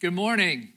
Good 0.00 0.14
morning. 0.14 0.74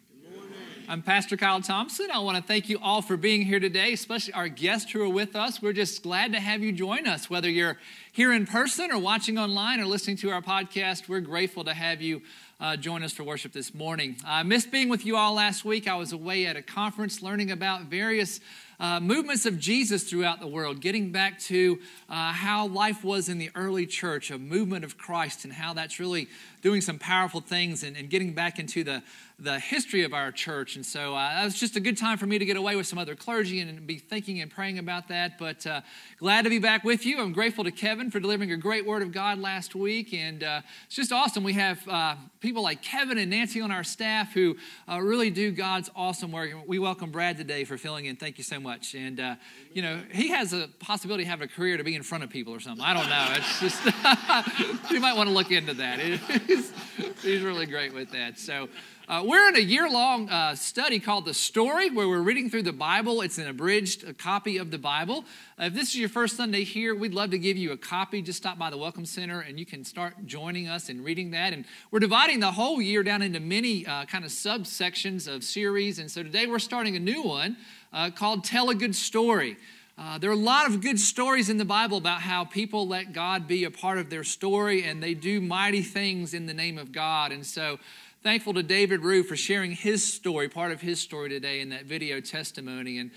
I'm 0.89 1.03
Pastor 1.03 1.37
Kyle 1.37 1.61
Thompson. 1.61 2.07
I 2.11 2.17
want 2.17 2.37
to 2.37 2.43
thank 2.43 2.69
you 2.69 2.79
all 2.81 3.03
for 3.03 3.17
being 3.17 3.43
here 3.43 3.59
today, 3.59 3.93
especially 3.93 4.33
our 4.33 4.47
guests 4.47 4.91
who 4.91 5.03
are 5.03 5.09
with 5.09 5.35
us. 5.35 5.61
We're 5.61 5.73
just 5.73 6.01
glad 6.01 6.33
to 6.33 6.39
have 6.39 6.63
you 6.63 6.71
join 6.71 7.05
us, 7.05 7.29
whether 7.29 7.47
you're 7.47 7.77
here 8.13 8.33
in 8.33 8.45
person 8.45 8.91
or 8.91 8.99
watching 8.99 9.37
online 9.37 9.79
or 9.79 9.85
listening 9.85 10.17
to 10.17 10.29
our 10.31 10.41
podcast. 10.41 11.07
We're 11.07 11.21
grateful 11.21 11.63
to 11.63 11.73
have 11.73 12.01
you 12.01 12.21
uh, 12.59 12.75
join 12.75 13.03
us 13.03 13.13
for 13.13 13.23
worship 13.23 13.53
this 13.53 13.73
morning. 13.73 14.17
I 14.25 14.43
missed 14.43 14.69
being 14.69 14.89
with 14.89 15.05
you 15.05 15.15
all 15.15 15.33
last 15.33 15.63
week. 15.63 15.87
I 15.87 15.95
was 15.95 16.11
away 16.11 16.45
at 16.45 16.57
a 16.57 16.61
conference 16.61 17.21
learning 17.21 17.51
about 17.51 17.83
various 17.83 18.41
uh, 18.81 18.99
movements 18.99 19.45
of 19.45 19.59
Jesus 19.59 20.03
throughout 20.03 20.39
the 20.39 20.47
world, 20.47 20.81
getting 20.81 21.11
back 21.11 21.39
to 21.39 21.79
uh, 22.09 22.33
how 22.33 22.67
life 22.67 23.03
was 23.03 23.29
in 23.29 23.37
the 23.37 23.51
early 23.53 23.85
church, 23.85 24.31
a 24.31 24.39
movement 24.39 24.83
of 24.83 24.97
Christ, 24.97 25.43
and 25.43 25.53
how 25.53 25.73
that's 25.73 25.99
really 25.99 26.27
doing 26.63 26.81
some 26.81 26.97
powerful 26.97 27.41
things 27.41 27.83
and, 27.83 27.95
and 27.95 28.09
getting 28.09 28.33
back 28.33 28.57
into 28.57 28.83
the, 28.83 29.03
the 29.37 29.59
history 29.59 30.03
of 30.03 30.13
our 30.13 30.31
church. 30.31 30.75
And 30.75 30.85
so 30.85 31.15
uh, 31.15 31.41
was 31.43 31.59
just 31.59 31.75
a 31.75 31.79
good 31.79 31.95
time 31.95 32.17
for 32.17 32.25
me 32.25 32.39
to 32.39 32.45
get 32.45 32.57
away 32.57 32.75
with 32.75 32.87
some 32.87 32.97
other 32.97 33.15
clergy 33.15 33.59
and, 33.59 33.69
and 33.69 33.85
be 33.85 33.99
thinking 33.99 34.41
and 34.41 34.49
praying 34.49 34.79
about 34.79 35.07
that. 35.09 35.37
But 35.37 35.65
uh, 35.67 35.81
glad 36.17 36.43
to 36.43 36.49
be 36.49 36.59
back 36.59 36.83
with 36.83 37.05
you. 37.05 37.19
I'm 37.19 37.33
grateful 37.33 37.63
to 37.63 37.71
Kevin 37.71 38.00
for 38.09 38.19
delivering 38.19 38.51
a 38.51 38.57
great 38.57 38.85
word 38.85 39.01
of 39.01 39.11
God 39.11 39.37
last 39.37 39.75
week. 39.75 40.13
And 40.13 40.43
uh, 40.43 40.61
it's 40.85 40.95
just 40.95 41.11
awesome. 41.11 41.43
We 41.43 41.53
have 41.53 41.85
uh, 41.87 42.15
people 42.39 42.63
like 42.63 42.81
Kevin 42.81 43.17
and 43.17 43.29
Nancy 43.29 43.61
on 43.61 43.69
our 43.69 43.83
staff 43.83 44.33
who 44.33 44.55
uh, 44.89 44.99
really 44.99 45.29
do 45.29 45.51
God's 45.51 45.89
awesome 45.95 46.31
work. 46.31 46.49
We 46.65 46.79
welcome 46.79 47.11
Brad 47.11 47.37
today 47.37 47.63
for 47.65 47.77
filling 47.77 48.05
in. 48.05 48.15
Thank 48.15 48.37
you 48.37 48.43
so 48.43 48.59
much. 48.59 48.95
And, 48.95 49.19
uh, 49.19 49.35
you 49.73 49.81
know, 49.81 50.01
he 50.11 50.29
has 50.29 50.53
a 50.53 50.69
possibility 50.79 51.23
of 51.23 51.29
having 51.29 51.45
a 51.45 51.51
career 51.51 51.77
to 51.77 51.83
be 51.83 51.95
in 51.95 52.03
front 52.03 52.23
of 52.23 52.29
people 52.29 52.53
or 52.53 52.59
something. 52.59 52.83
I 52.83 52.93
don't 52.93 53.09
know. 53.09 53.27
It's 53.35 53.59
just, 53.59 53.85
you 54.91 54.99
might 54.99 55.15
want 55.15 55.29
to 55.29 55.35
look 55.35 55.51
into 55.51 55.73
that. 55.75 55.99
He's 57.21 57.41
really 57.41 57.65
great 57.65 57.93
with 57.93 58.11
that. 58.11 58.39
So, 58.39 58.69
uh, 59.07 59.23
we're 59.25 59.47
in 59.49 59.55
a 59.55 59.59
year 59.59 59.89
long 59.89 60.29
uh, 60.29 60.55
study 60.55 60.99
called 60.99 61.25
The 61.25 61.33
Story, 61.33 61.89
where 61.89 62.07
we're 62.07 62.21
reading 62.21 62.49
through 62.49 62.63
the 62.63 62.73
Bible. 62.73 63.21
It's 63.21 63.37
an 63.37 63.47
abridged 63.47 64.17
copy 64.17 64.57
of 64.57 64.71
the 64.71 64.77
Bible. 64.77 65.25
Uh, 65.59 65.65
if 65.65 65.73
this 65.73 65.89
is 65.89 65.97
your 65.97 66.09
first 66.09 66.37
Sunday 66.37 66.63
here, 66.63 66.93
we'd 66.93 67.13
love 67.13 67.31
to 67.31 67.39
give 67.39 67.57
you 67.57 67.71
a 67.71 67.77
copy. 67.77 68.21
Just 68.21 68.37
stop 68.37 68.57
by 68.57 68.69
the 68.69 68.77
Welcome 68.77 69.05
Center 69.05 69.41
and 69.41 69.59
you 69.59 69.65
can 69.65 69.83
start 69.83 70.25
joining 70.25 70.67
us 70.67 70.89
and 70.89 71.03
reading 71.03 71.31
that. 71.31 71.53
And 71.53 71.65
we're 71.89 71.99
dividing 71.99 72.39
the 72.39 72.51
whole 72.51 72.81
year 72.81 73.03
down 73.03 73.21
into 73.21 73.39
many 73.39 73.85
uh, 73.85 74.05
kind 74.05 74.23
of 74.23 74.31
subsections 74.31 75.27
of 75.27 75.43
series. 75.43 75.99
And 75.99 76.09
so 76.09 76.23
today 76.23 76.45
we're 76.45 76.59
starting 76.59 76.95
a 76.95 76.99
new 76.99 77.23
one 77.23 77.57
uh, 77.91 78.11
called 78.11 78.43
Tell 78.43 78.69
a 78.69 78.75
Good 78.75 78.95
Story. 78.95 79.57
Uh, 79.97 80.17
there 80.17 80.29
are 80.29 80.33
a 80.33 80.35
lot 80.35 80.67
of 80.67 80.81
good 80.81 80.99
stories 80.99 81.49
in 81.49 81.57
the 81.57 81.65
Bible 81.65 81.97
about 81.97 82.21
how 82.21 82.45
people 82.45 82.87
let 82.87 83.13
God 83.13 83.47
be 83.47 83.65
a 83.65 83.71
part 83.71 83.97
of 83.97 84.09
their 84.09 84.23
story 84.23 84.83
and 84.83 85.03
they 85.03 85.13
do 85.13 85.41
mighty 85.41 85.81
things 85.81 86.33
in 86.33 86.45
the 86.45 86.53
name 86.53 86.77
of 86.77 86.91
God. 86.91 87.31
And 87.31 87.45
so 87.45 87.77
Thankful 88.23 88.53
to 88.53 88.61
David 88.61 89.01
Rue 89.01 89.23
for 89.23 89.35
sharing 89.35 89.71
his 89.71 90.13
story, 90.13 90.47
part 90.47 90.71
of 90.71 90.79
his 90.79 91.01
story 91.01 91.27
today 91.27 91.59
in 91.59 91.69
that 91.69 91.85
video 91.85 92.19
testimony. 92.19 92.99
And, 92.99 93.09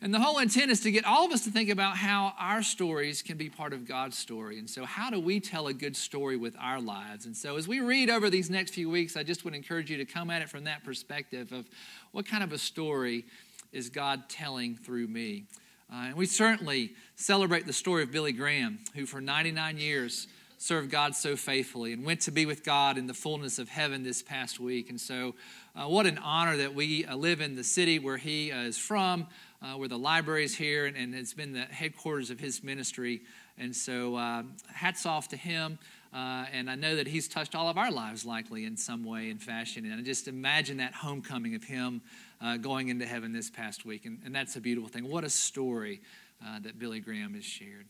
and 0.00 0.14
the 0.14 0.20
whole 0.20 0.38
intent 0.38 0.70
is 0.70 0.78
to 0.82 0.92
get 0.92 1.04
all 1.04 1.26
of 1.26 1.32
us 1.32 1.42
to 1.42 1.50
think 1.50 1.70
about 1.70 1.96
how 1.96 2.34
our 2.38 2.62
stories 2.62 3.20
can 3.20 3.36
be 3.36 3.50
part 3.50 3.72
of 3.72 3.84
God's 3.84 4.16
story. 4.16 4.60
And 4.60 4.70
so, 4.70 4.84
how 4.84 5.10
do 5.10 5.18
we 5.18 5.40
tell 5.40 5.66
a 5.66 5.74
good 5.74 5.96
story 5.96 6.36
with 6.36 6.54
our 6.60 6.80
lives? 6.80 7.26
And 7.26 7.36
so, 7.36 7.56
as 7.56 7.66
we 7.66 7.80
read 7.80 8.08
over 8.08 8.30
these 8.30 8.48
next 8.48 8.74
few 8.74 8.88
weeks, 8.88 9.16
I 9.16 9.24
just 9.24 9.44
would 9.44 9.56
encourage 9.56 9.90
you 9.90 9.96
to 9.96 10.04
come 10.04 10.30
at 10.30 10.40
it 10.40 10.48
from 10.48 10.62
that 10.64 10.84
perspective 10.84 11.50
of 11.50 11.68
what 12.12 12.24
kind 12.24 12.44
of 12.44 12.52
a 12.52 12.58
story 12.58 13.24
is 13.72 13.90
God 13.90 14.28
telling 14.28 14.76
through 14.76 15.08
me. 15.08 15.46
Uh, 15.92 16.06
and 16.06 16.14
we 16.14 16.26
certainly 16.26 16.92
celebrate 17.16 17.66
the 17.66 17.72
story 17.72 18.04
of 18.04 18.12
Billy 18.12 18.32
Graham, 18.32 18.78
who 18.94 19.04
for 19.04 19.20
99 19.20 19.78
years 19.78 20.28
served 20.64 20.90
God 20.90 21.14
so 21.14 21.36
faithfully 21.36 21.92
and 21.92 22.06
went 22.06 22.22
to 22.22 22.30
be 22.30 22.46
with 22.46 22.64
God 22.64 22.96
in 22.96 23.06
the 23.06 23.12
fullness 23.12 23.58
of 23.58 23.68
heaven 23.68 24.02
this 24.02 24.22
past 24.22 24.58
week. 24.58 24.88
And 24.88 24.98
so, 24.98 25.34
uh, 25.76 25.86
what 25.88 26.06
an 26.06 26.16
honor 26.16 26.56
that 26.56 26.74
we 26.74 27.04
uh, 27.04 27.16
live 27.16 27.42
in 27.42 27.54
the 27.54 27.64
city 27.64 27.98
where 27.98 28.16
he 28.16 28.50
uh, 28.50 28.62
is 28.62 28.78
from, 28.78 29.26
uh, 29.60 29.74
where 29.74 29.88
the 29.88 29.98
library 29.98 30.42
is 30.42 30.56
here, 30.56 30.86
and, 30.86 30.96
and, 30.96 31.14
it's 31.14 31.34
been 31.34 31.52
the 31.52 31.64
headquarters 31.64 32.30
of 32.30 32.40
his 32.40 32.64
ministry. 32.64 33.20
And 33.58 33.76
so, 33.76 34.16
uh, 34.16 34.44
hats 34.72 35.04
off 35.04 35.28
to 35.28 35.36
him. 35.36 35.78
Uh, 36.14 36.46
and 36.50 36.70
I 36.70 36.76
know 36.76 36.96
that 36.96 37.08
he's 37.08 37.28
touched 37.28 37.54
all 37.54 37.68
of 37.68 37.76
our 37.76 37.90
lives, 37.90 38.24
likely 38.24 38.64
in 38.64 38.78
some 38.78 39.04
way 39.04 39.28
and 39.28 39.42
fashion. 39.42 39.84
And 39.84 40.00
I 40.00 40.02
just 40.02 40.28
imagine 40.28 40.78
that 40.78 40.94
homecoming 40.94 41.54
of 41.56 41.64
him 41.64 42.00
going 42.60 42.88
into 42.88 43.04
heaven 43.04 43.32
this 43.32 43.50
past 43.50 43.84
week. 43.84 44.06
And, 44.06 44.20
and, 44.24 44.34
that's 44.34 44.56
a 44.56 44.60
beautiful 44.60 44.88
thing. 44.88 45.10
What 45.10 45.24
a 45.24 45.30
story 45.30 46.00
that 46.62 46.78
Billy 46.78 47.00
Graham 47.00 47.34
has 47.34 47.44
shared. 47.44 47.86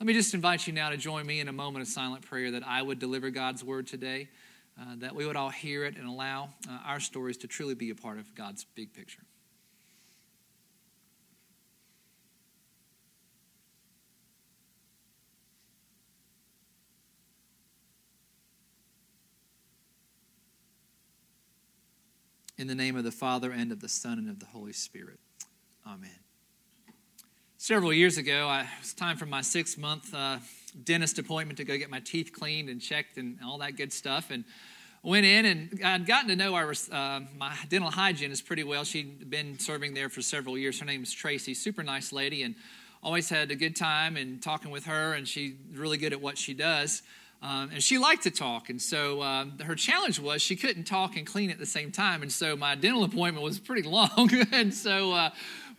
Let 0.00 0.06
me 0.06 0.12
just 0.12 0.34
invite 0.34 0.66
you 0.66 0.72
now 0.72 0.90
to 0.90 0.96
join 0.96 1.24
me 1.24 1.40
in 1.40 1.48
a 1.48 1.52
moment 1.52 1.82
of 1.82 1.88
silent 1.88 2.26
prayer 2.26 2.50
that 2.50 2.66
I 2.66 2.82
would 2.82 2.98
deliver 2.98 3.30
God's 3.30 3.62
word 3.62 3.86
today, 3.86 4.28
uh, 4.78 4.96
that 4.98 5.14
we 5.14 5.24
would 5.24 5.36
all 5.36 5.50
hear 5.50 5.84
it 5.84 5.96
and 5.96 6.06
allow 6.06 6.50
uh, 6.68 6.78
our 6.84 7.00
stories 7.00 7.36
to 7.38 7.46
truly 7.46 7.74
be 7.74 7.90
a 7.90 7.94
part 7.94 8.18
of 8.18 8.34
God's 8.34 8.64
big 8.74 8.92
picture. 8.92 9.22
In 22.56 22.66
the 22.66 22.74
name 22.74 22.96
of 22.96 23.04
the 23.04 23.10
Father, 23.10 23.50
and 23.50 23.72
of 23.72 23.80
the 23.80 23.88
Son, 23.88 24.18
and 24.18 24.28
of 24.28 24.38
the 24.38 24.46
Holy 24.46 24.72
Spirit. 24.72 25.18
Amen. 25.86 26.10
Several 27.66 27.94
years 27.94 28.18
ago, 28.18 28.46
I, 28.46 28.60
it 28.60 28.66
was 28.82 28.92
time 28.92 29.16
for 29.16 29.24
my 29.24 29.40
six 29.40 29.78
month 29.78 30.12
uh, 30.12 30.36
dentist 30.84 31.18
appointment 31.18 31.56
to 31.56 31.64
go 31.64 31.78
get 31.78 31.88
my 31.88 32.00
teeth 32.00 32.30
cleaned 32.30 32.68
and 32.68 32.78
checked 32.78 33.16
and 33.16 33.38
all 33.42 33.56
that 33.56 33.78
good 33.78 33.90
stuff. 33.90 34.30
And 34.30 34.44
went 35.02 35.24
in 35.24 35.46
and 35.46 35.80
I'd 35.82 36.04
gotten 36.04 36.28
to 36.28 36.36
know 36.36 36.54
our, 36.56 36.74
uh, 36.92 37.20
my 37.38 37.56
dental 37.70 37.90
hygienist 37.90 38.44
pretty 38.44 38.64
well. 38.64 38.84
She'd 38.84 39.30
been 39.30 39.58
serving 39.58 39.94
there 39.94 40.10
for 40.10 40.20
several 40.20 40.58
years. 40.58 40.78
Her 40.78 40.84
name 40.84 41.02
is 41.02 41.10
Tracy, 41.10 41.54
super 41.54 41.82
nice 41.82 42.12
lady, 42.12 42.42
and 42.42 42.54
always 43.02 43.30
had 43.30 43.50
a 43.50 43.56
good 43.56 43.74
time 43.74 44.18
and 44.18 44.42
talking 44.42 44.70
with 44.70 44.84
her. 44.84 45.14
And 45.14 45.26
she's 45.26 45.54
really 45.72 45.96
good 45.96 46.12
at 46.12 46.20
what 46.20 46.36
she 46.36 46.52
does. 46.52 47.00
Um, 47.44 47.70
and 47.72 47.82
she 47.82 47.98
liked 47.98 48.22
to 48.22 48.30
talk, 48.30 48.70
and 48.70 48.80
so 48.80 49.22
um, 49.22 49.58
her 49.58 49.74
challenge 49.74 50.18
was 50.18 50.40
she 50.40 50.56
couldn't 50.56 50.84
talk 50.84 51.14
and 51.14 51.26
clean 51.26 51.50
at 51.50 51.58
the 51.58 51.66
same 51.66 51.92
time. 51.92 52.22
And 52.22 52.32
so 52.32 52.56
my 52.56 52.74
dental 52.74 53.04
appointment 53.04 53.44
was 53.44 53.58
pretty 53.58 53.82
long, 53.88 54.30
and 54.50 54.72
so 54.72 55.12
uh, 55.12 55.30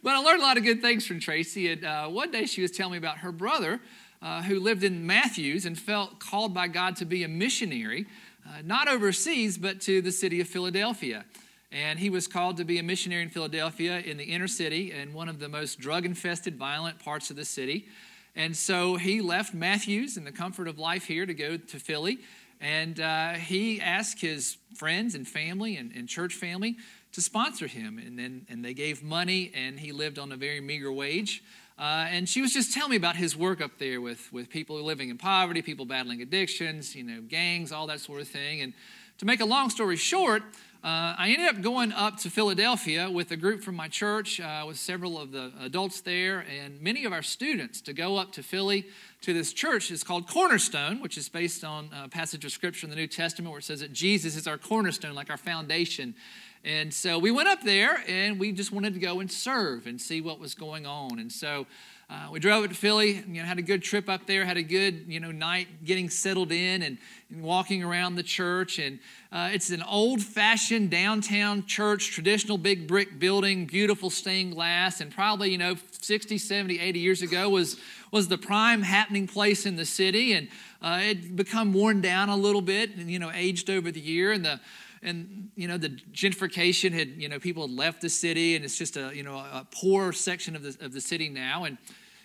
but 0.03 0.13
I 0.13 0.19
learned 0.19 0.41
a 0.41 0.43
lot 0.43 0.57
of 0.57 0.63
good 0.63 0.81
things 0.81 1.05
from 1.05 1.19
Tracy. 1.19 1.71
And 1.71 1.85
uh, 1.85 2.07
one 2.07 2.31
day 2.31 2.45
she 2.45 2.61
was 2.61 2.71
telling 2.71 2.93
me 2.93 2.97
about 2.97 3.19
her 3.19 3.31
brother 3.31 3.79
uh, 4.21 4.41
who 4.41 4.59
lived 4.59 4.83
in 4.83 5.05
Matthews 5.05 5.65
and 5.65 5.77
felt 5.77 6.19
called 6.19 6.53
by 6.53 6.67
God 6.67 6.95
to 6.97 7.05
be 7.05 7.23
a 7.23 7.27
missionary, 7.27 8.05
uh, 8.47 8.61
not 8.63 8.87
overseas, 8.87 9.57
but 9.57 9.81
to 9.81 10.01
the 10.01 10.11
city 10.11 10.41
of 10.41 10.47
Philadelphia. 10.47 11.25
And 11.71 11.99
he 11.99 12.09
was 12.09 12.27
called 12.27 12.57
to 12.57 12.63
be 12.63 12.79
a 12.79 12.83
missionary 12.83 13.23
in 13.23 13.29
Philadelphia 13.29 13.99
in 13.99 14.17
the 14.17 14.23
inner 14.23 14.47
city 14.47 14.91
in 14.93 15.13
one 15.13 15.27
of 15.27 15.39
the 15.39 15.49
most 15.49 15.79
drug 15.79 16.05
infested, 16.05 16.57
violent 16.57 16.99
parts 16.99 17.29
of 17.29 17.35
the 17.35 17.45
city. 17.45 17.87
And 18.35 18.55
so 18.55 18.95
he 18.95 19.21
left 19.21 19.53
Matthews 19.53 20.17
in 20.17 20.23
the 20.23 20.31
comfort 20.31 20.67
of 20.67 20.77
life 20.77 21.05
here 21.05 21.25
to 21.25 21.33
go 21.33 21.57
to 21.57 21.79
Philly. 21.79 22.19
And 22.61 22.99
uh, 22.99 23.33
he 23.33 23.81
asked 23.81 24.21
his 24.21 24.57
friends 24.75 25.15
and 25.15 25.27
family 25.27 25.75
and, 25.75 25.91
and 25.93 26.07
church 26.07 26.33
family 26.33 26.77
to 27.15 27.21
sponsor 27.21 27.67
him. 27.67 27.97
And 27.97 28.17
then 28.19 28.45
and 28.49 28.63
they 28.63 28.73
gave 28.73 29.03
money, 29.03 29.51
and 29.55 29.79
he 29.79 29.91
lived 29.91 30.19
on 30.19 30.31
a 30.31 30.35
very 30.37 30.61
meager 30.61 30.91
wage. 30.91 31.43
Uh, 31.77 32.07
and 32.09 32.29
she 32.29 32.41
was 32.41 32.53
just 32.53 32.73
telling 32.73 32.91
me 32.91 32.95
about 32.95 33.17
his 33.17 33.35
work 33.35 33.59
up 33.59 33.79
there 33.79 33.99
with, 33.99 34.31
with 34.31 34.49
people 34.49 34.81
living 34.81 35.09
in 35.09 35.17
poverty, 35.17 35.61
people 35.61 35.85
battling 35.85 36.21
addictions, 36.21 36.95
you 36.95 37.03
know, 37.03 37.21
gangs, 37.21 37.71
all 37.73 37.87
that 37.87 37.99
sort 37.99 38.21
of 38.21 38.27
thing. 38.29 38.61
And 38.61 38.73
to 39.17 39.25
make 39.25 39.41
a 39.41 39.45
long 39.45 39.69
story 39.69 39.97
short, 39.97 40.43
uh, 40.85 41.15
I 41.17 41.31
ended 41.35 41.47
up 41.47 41.61
going 41.61 41.91
up 41.91 42.17
to 42.17 42.29
Philadelphia 42.29 43.09
with 43.09 43.31
a 43.31 43.35
group 43.35 43.63
from 43.63 43.75
my 43.75 43.87
church, 43.87 44.39
uh, 44.39 44.65
with 44.67 44.77
several 44.77 45.19
of 45.19 45.31
the 45.31 45.51
adults 45.59 45.99
there, 46.01 46.41
and 46.41 46.79
many 46.79 47.05
of 47.05 47.11
our 47.11 47.23
students 47.23 47.81
to 47.81 47.93
go 47.93 48.17
up 48.17 48.31
to 48.33 48.43
Philly 48.43 48.85
to 49.21 49.33
this 49.33 49.51
church. 49.51 49.89
It's 49.89 50.03
called 50.03 50.27
Cornerstone, 50.27 51.01
which 51.01 51.17
is 51.17 51.27
based 51.27 51.63
on 51.63 51.89
a 51.91 52.07
passage 52.07 52.45
of 52.45 52.51
scripture 52.51 52.85
in 52.85 52.91
the 52.91 52.95
New 52.95 53.07
Testament 53.07 53.49
where 53.49 53.59
it 53.59 53.63
says 53.63 53.79
that 53.79 53.93
Jesus 53.93 54.35
is 54.35 54.47
our 54.47 54.59
cornerstone, 54.59 55.15
like 55.15 55.31
our 55.31 55.37
foundation. 55.37 56.13
And 56.65 56.91
so 56.91 57.19
we 57.19 57.29
went 57.29 57.47
up 57.47 57.61
there 57.61 58.03
and 58.07 58.39
we 58.39 58.51
just 58.51 58.71
wanted 58.71 58.95
to 58.95 58.99
go 58.99 59.19
and 59.19 59.31
serve 59.31 59.85
and 59.85 60.01
see 60.01 60.19
what 60.19 60.39
was 60.39 60.55
going 60.55 60.87
on. 60.87 61.19
And 61.19 61.31
so 61.31 61.67
uh, 62.09 62.29
we 62.31 62.39
drove 62.39 62.63
up 62.63 62.71
to 62.71 62.75
Philly, 62.75 63.23
you 63.27 63.41
know, 63.41 63.43
had 63.43 63.59
a 63.59 63.63
good 63.63 63.83
trip 63.83 64.09
up 64.09 64.25
there, 64.25 64.45
had 64.45 64.57
a 64.57 64.63
good, 64.63 65.05
you 65.07 65.19
know, 65.19 65.31
night 65.31 65.67
getting 65.85 66.09
settled 66.09 66.51
in 66.51 66.81
and, 66.81 66.97
and 67.29 67.43
walking 67.43 67.83
around 67.83 68.15
the 68.15 68.23
church. 68.23 68.79
And 68.79 68.97
uh, 69.31 69.49
it's 69.53 69.69
an 69.69 69.83
old-fashioned 69.83 70.89
downtown 70.89 71.67
church, 71.67 72.11
traditional 72.11 72.57
big 72.57 72.87
brick 72.87 73.19
building, 73.19 73.67
beautiful 73.67 74.09
stained 74.09 74.53
glass, 74.53 75.01
and 75.01 75.11
probably, 75.11 75.51
you 75.51 75.59
know, 75.59 75.75
60, 76.01 76.39
70, 76.39 76.79
80 76.79 76.99
years 76.99 77.21
ago 77.21 77.47
was, 77.49 77.77
was 78.11 78.27
the 78.27 78.39
prime 78.39 78.81
happening 78.81 79.27
place 79.27 79.67
in 79.67 79.75
the 79.75 79.85
city. 79.85 80.33
And 80.33 80.47
uh, 80.81 80.99
it 81.01 81.35
become 81.35 81.73
worn 81.73 82.01
down 82.01 82.29
a 82.29 82.35
little 82.35 82.61
bit 82.61 82.95
and, 82.95 83.09
you 83.09 83.19
know, 83.19 83.31
aged 83.31 83.69
over 83.69 83.91
the 83.91 83.99
year. 84.01 84.31
And 84.31 84.43
the 84.43 84.59
and 85.05 85.49
you 85.55 85.67
know 85.67 85.77
the 85.77 85.89
gentrification 86.11 86.91
had 86.91 87.09
you 87.09 87.29
know 87.29 87.39
people 87.39 87.67
had 87.67 87.75
left 87.75 88.01
the 88.01 88.09
city 88.09 88.55
and 88.55 88.65
it's 88.65 88.77
just 88.77 88.97
a 88.97 89.11
you 89.15 89.23
know 89.23 89.35
a 89.37 89.65
poor 89.71 90.11
section 90.11 90.55
of 90.55 90.63
the, 90.63 90.75
of 90.83 90.91
the 90.91 91.01
city 91.01 91.29
now 91.29 91.63
and 91.63 91.77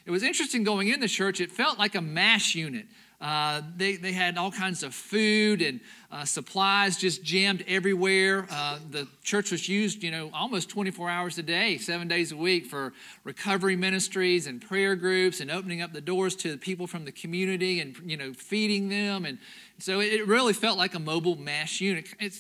it 0.07 0.11
was 0.11 0.23
interesting 0.23 0.65
going 0.65 0.89
in 0.89 0.99
the 1.01 1.09
church 1.09 1.41
it 1.41 1.53
felt 1.53 1.79
like 1.79 1.95
a 1.95 2.01
MASH 2.01 2.55
unit 2.55 2.87
Uh, 3.21 3.61
they, 3.77 3.97
they 3.97 4.13
had 4.13 4.39
all 4.39 4.51
kinds 4.51 4.83
of 4.83 4.95
food 4.95 5.61
and 5.61 5.81
uh, 6.11 6.25
supplies 6.25 6.97
just 6.97 7.23
jammed 7.23 7.63
everywhere. 7.69 8.47
Uh, 8.51 8.79
the 8.91 9.07
church 9.23 9.51
was 9.51 9.69
used, 9.69 10.03
you 10.03 10.11
know, 10.11 10.31
almost 10.33 10.71
24 10.71 11.11
hours 11.11 11.37
a 11.37 11.43
day, 11.43 11.77
seven 11.77 12.09
days 12.09 12.33
a 12.33 12.37
week 12.37 12.65
for 12.65 12.95
recovery 13.25 13.77
ministries 13.77 14.47
and 14.47 14.63
prayer 14.63 14.97
groups 14.97 15.41
and 15.41 15.51
opening 15.51 15.83
up 15.83 15.93
the 15.93 16.01
doors 16.01 16.35
to 16.35 16.51
the 16.51 16.57
people 16.57 16.87
from 16.87 17.05
the 17.05 17.13
community 17.13 17.81
and, 17.81 17.95
you 18.07 18.17
know, 18.17 18.33
feeding 18.33 18.89
them. 18.89 19.27
And 19.27 19.39
so 19.79 20.01
it 20.01 20.27
really 20.27 20.55
felt 20.55 20.79
like 20.79 20.95
a 20.95 20.99
mobile 20.99 21.37
MASH 21.37 21.83
unit. 21.83 22.07
It 22.19 22.35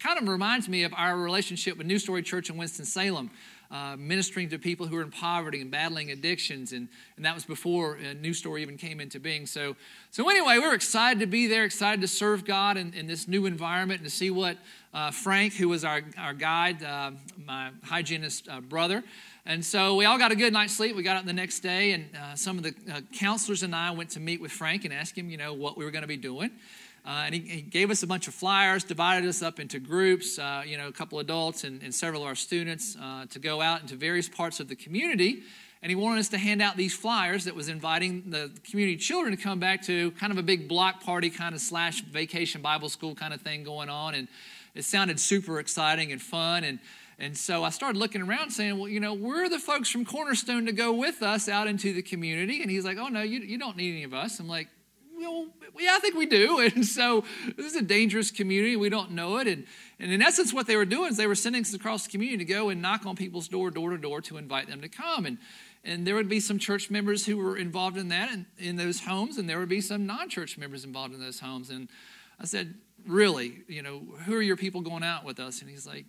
kind 0.00 0.18
of 0.18 0.26
reminds 0.26 0.68
me 0.68 0.82
of 0.82 0.92
our 0.96 1.16
relationship 1.16 1.76
with 1.76 1.86
New 1.86 1.98
Story 1.98 2.22
Church 2.22 2.50
in 2.50 2.56
Winston-Salem. 2.56 3.30
Uh, 3.70 3.94
ministering 3.96 4.48
to 4.48 4.58
people 4.58 4.84
who 4.84 4.96
are 4.96 5.02
in 5.02 5.12
poverty 5.12 5.60
and 5.60 5.70
battling 5.70 6.10
addictions, 6.10 6.72
and, 6.72 6.88
and 7.14 7.24
that 7.24 7.36
was 7.36 7.44
before 7.44 7.94
a 7.94 8.14
New 8.14 8.34
Story 8.34 8.62
even 8.62 8.76
came 8.76 8.98
into 8.98 9.20
being. 9.20 9.46
So, 9.46 9.76
so 10.10 10.28
anyway, 10.28 10.54
we 10.54 10.66
were 10.66 10.74
excited 10.74 11.20
to 11.20 11.26
be 11.26 11.46
there, 11.46 11.62
excited 11.62 12.00
to 12.00 12.08
serve 12.08 12.44
God 12.44 12.76
in, 12.76 12.92
in 12.94 13.06
this 13.06 13.28
new 13.28 13.46
environment, 13.46 14.00
and 14.00 14.10
to 14.10 14.12
see 14.12 14.32
what 14.32 14.56
uh, 14.92 15.12
Frank, 15.12 15.52
who 15.52 15.68
was 15.68 15.84
our, 15.84 16.02
our 16.18 16.34
guide, 16.34 16.82
uh, 16.82 17.12
my 17.46 17.70
hygienist 17.84 18.48
uh, 18.48 18.60
brother, 18.60 19.04
and 19.46 19.64
so 19.64 19.94
we 19.94 20.04
all 20.04 20.18
got 20.18 20.32
a 20.32 20.36
good 20.36 20.52
night's 20.52 20.76
sleep. 20.76 20.96
We 20.96 21.04
got 21.04 21.16
up 21.16 21.24
the 21.24 21.32
next 21.32 21.60
day, 21.60 21.92
and 21.92 22.06
uh, 22.16 22.34
some 22.34 22.58
of 22.58 22.64
the 22.64 22.74
counselors 23.12 23.62
and 23.62 23.72
I 23.72 23.92
went 23.92 24.10
to 24.10 24.20
meet 24.20 24.40
with 24.40 24.50
Frank 24.50 24.84
and 24.84 24.92
ask 24.92 25.16
him, 25.16 25.30
you 25.30 25.36
know, 25.36 25.54
what 25.54 25.78
we 25.78 25.84
were 25.84 25.92
going 25.92 26.02
to 26.02 26.08
be 26.08 26.16
doing. 26.16 26.50
Uh, 27.10 27.24
and 27.24 27.34
he, 27.34 27.40
he, 27.40 27.60
gave 27.60 27.90
us 27.90 28.04
a 28.04 28.06
bunch 28.06 28.28
of 28.28 28.34
flyers, 28.34 28.84
divided 28.84 29.28
us 29.28 29.42
up 29.42 29.58
into 29.58 29.80
groups, 29.80 30.38
uh, 30.38 30.62
you 30.64 30.78
know, 30.78 30.86
a 30.86 30.92
couple 30.92 31.18
adults 31.18 31.64
and, 31.64 31.82
and 31.82 31.92
several 31.92 32.22
of 32.22 32.28
our 32.28 32.36
students 32.36 32.96
uh, 33.02 33.26
to 33.26 33.40
go 33.40 33.60
out 33.60 33.82
into 33.82 33.96
various 33.96 34.28
parts 34.28 34.60
of 34.60 34.68
the 34.68 34.76
community. 34.76 35.42
And 35.82 35.90
he 35.90 35.96
wanted 35.96 36.20
us 36.20 36.28
to 36.28 36.38
hand 36.38 36.62
out 36.62 36.76
these 36.76 36.94
flyers 36.94 37.46
that 37.46 37.56
was 37.56 37.68
inviting 37.68 38.30
the 38.30 38.52
community 38.62 38.96
children 38.96 39.36
to 39.36 39.42
come 39.42 39.58
back 39.58 39.82
to 39.86 40.12
kind 40.12 40.30
of 40.30 40.38
a 40.38 40.42
big 40.44 40.68
block 40.68 41.02
party 41.02 41.30
kind 41.30 41.52
of 41.52 41.60
slash 41.60 42.00
vacation 42.02 42.62
Bible 42.62 42.88
school 42.88 43.16
kind 43.16 43.34
of 43.34 43.40
thing 43.40 43.64
going 43.64 43.88
on. 43.88 44.14
And 44.14 44.28
it 44.76 44.84
sounded 44.84 45.18
super 45.18 45.58
exciting 45.58 46.12
and 46.12 46.22
fun. 46.22 46.62
And, 46.62 46.78
and 47.18 47.36
so 47.36 47.64
I 47.64 47.70
started 47.70 47.98
looking 47.98 48.22
around 48.22 48.52
saying, 48.52 48.78
well, 48.78 48.88
you 48.88 49.00
know, 49.00 49.14
we're 49.14 49.48
the 49.48 49.58
folks 49.58 49.90
from 49.90 50.04
Cornerstone 50.04 50.64
to 50.66 50.72
go 50.72 50.92
with 50.92 51.24
us 51.24 51.48
out 51.48 51.66
into 51.66 51.92
the 51.92 52.02
community. 52.02 52.62
And 52.62 52.70
he's 52.70 52.84
like, 52.84 52.98
oh, 52.98 53.08
no, 53.08 53.22
you, 53.22 53.40
you 53.40 53.58
don't 53.58 53.76
need 53.76 53.90
any 53.90 54.04
of 54.04 54.14
us. 54.14 54.38
I'm 54.38 54.46
like, 54.46 54.68
well, 55.20 55.48
yeah, 55.78 55.94
I 55.94 55.98
think 55.98 56.14
we 56.14 56.26
do. 56.26 56.60
And 56.74 56.86
so 56.86 57.24
this 57.56 57.66
is 57.66 57.76
a 57.76 57.82
dangerous 57.82 58.30
community. 58.30 58.76
We 58.76 58.88
don't 58.88 59.12
know 59.12 59.38
it. 59.38 59.46
And, 59.46 59.66
and 59.98 60.12
in 60.12 60.22
essence, 60.22 60.52
what 60.52 60.66
they 60.66 60.76
were 60.76 60.84
doing 60.84 61.10
is 61.10 61.16
they 61.16 61.26
were 61.26 61.34
sending 61.34 61.62
us 61.62 61.74
across 61.74 62.04
the 62.04 62.10
community 62.10 62.44
to 62.44 62.52
go 62.52 62.68
and 62.68 62.80
knock 62.80 63.06
on 63.06 63.16
people's 63.16 63.48
door, 63.48 63.70
door 63.70 63.90
to 63.90 63.98
door, 63.98 64.20
to 64.22 64.36
invite 64.36 64.68
them 64.68 64.80
to 64.80 64.88
come. 64.88 65.26
And, 65.26 65.38
and 65.84 66.06
there 66.06 66.14
would 66.14 66.28
be 66.28 66.40
some 66.40 66.58
church 66.58 66.90
members 66.90 67.26
who 67.26 67.36
were 67.36 67.56
involved 67.56 67.96
in 67.96 68.08
that 68.08 68.30
and 68.30 68.46
in 68.58 68.76
those 68.76 69.00
homes, 69.00 69.38
and 69.38 69.48
there 69.48 69.58
would 69.58 69.68
be 69.68 69.80
some 69.80 70.06
non 70.06 70.28
church 70.28 70.58
members 70.58 70.84
involved 70.84 71.14
in 71.14 71.20
those 71.20 71.40
homes. 71.40 71.70
And 71.70 71.88
I 72.38 72.44
said, 72.44 72.74
Really, 73.06 73.62
you 73.66 73.82
know, 73.82 74.02
who 74.26 74.34
are 74.34 74.42
your 74.42 74.58
people 74.58 74.82
going 74.82 75.02
out 75.02 75.24
with 75.24 75.40
us? 75.40 75.62
And 75.62 75.70
he's 75.70 75.86
like, 75.86 76.04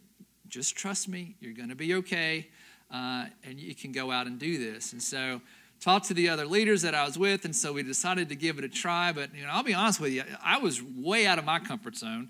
Just 0.48 0.76
trust 0.76 1.08
me. 1.08 1.36
You're 1.40 1.54
going 1.54 1.70
to 1.70 1.76
be 1.76 1.94
okay. 1.96 2.50
Uh, 2.94 3.28
and 3.46 3.58
you 3.58 3.74
can 3.74 3.94
go 3.94 4.12
out 4.12 4.28
and 4.28 4.38
do 4.38 4.58
this. 4.58 4.92
And 4.92 5.02
so, 5.02 5.40
talked 5.82 6.06
to 6.06 6.14
the 6.14 6.30
other 6.30 6.46
leaders 6.46 6.84
that 6.84 6.96
I 6.96 7.04
was 7.04 7.18
with, 7.18 7.44
and 7.44 7.56
so 7.56 7.74
we 7.74 7.84
decided 7.84 8.30
to 8.30 8.36
give 8.36 8.60
it 8.60 8.64
a 8.64 8.70
try. 8.70 9.12
But 9.12 9.36
you 9.36 9.44
know, 9.44 9.50
I'll 9.52 9.64
be 9.64 9.74
honest 9.74 10.00
with 10.00 10.14
you, 10.14 10.24
I 10.44 10.60
was 10.60 10.82
way 10.82 11.26
out 11.26 11.40
of 11.40 11.46
my 11.46 11.60
comfort 11.60 11.98
zone, 11.98 12.30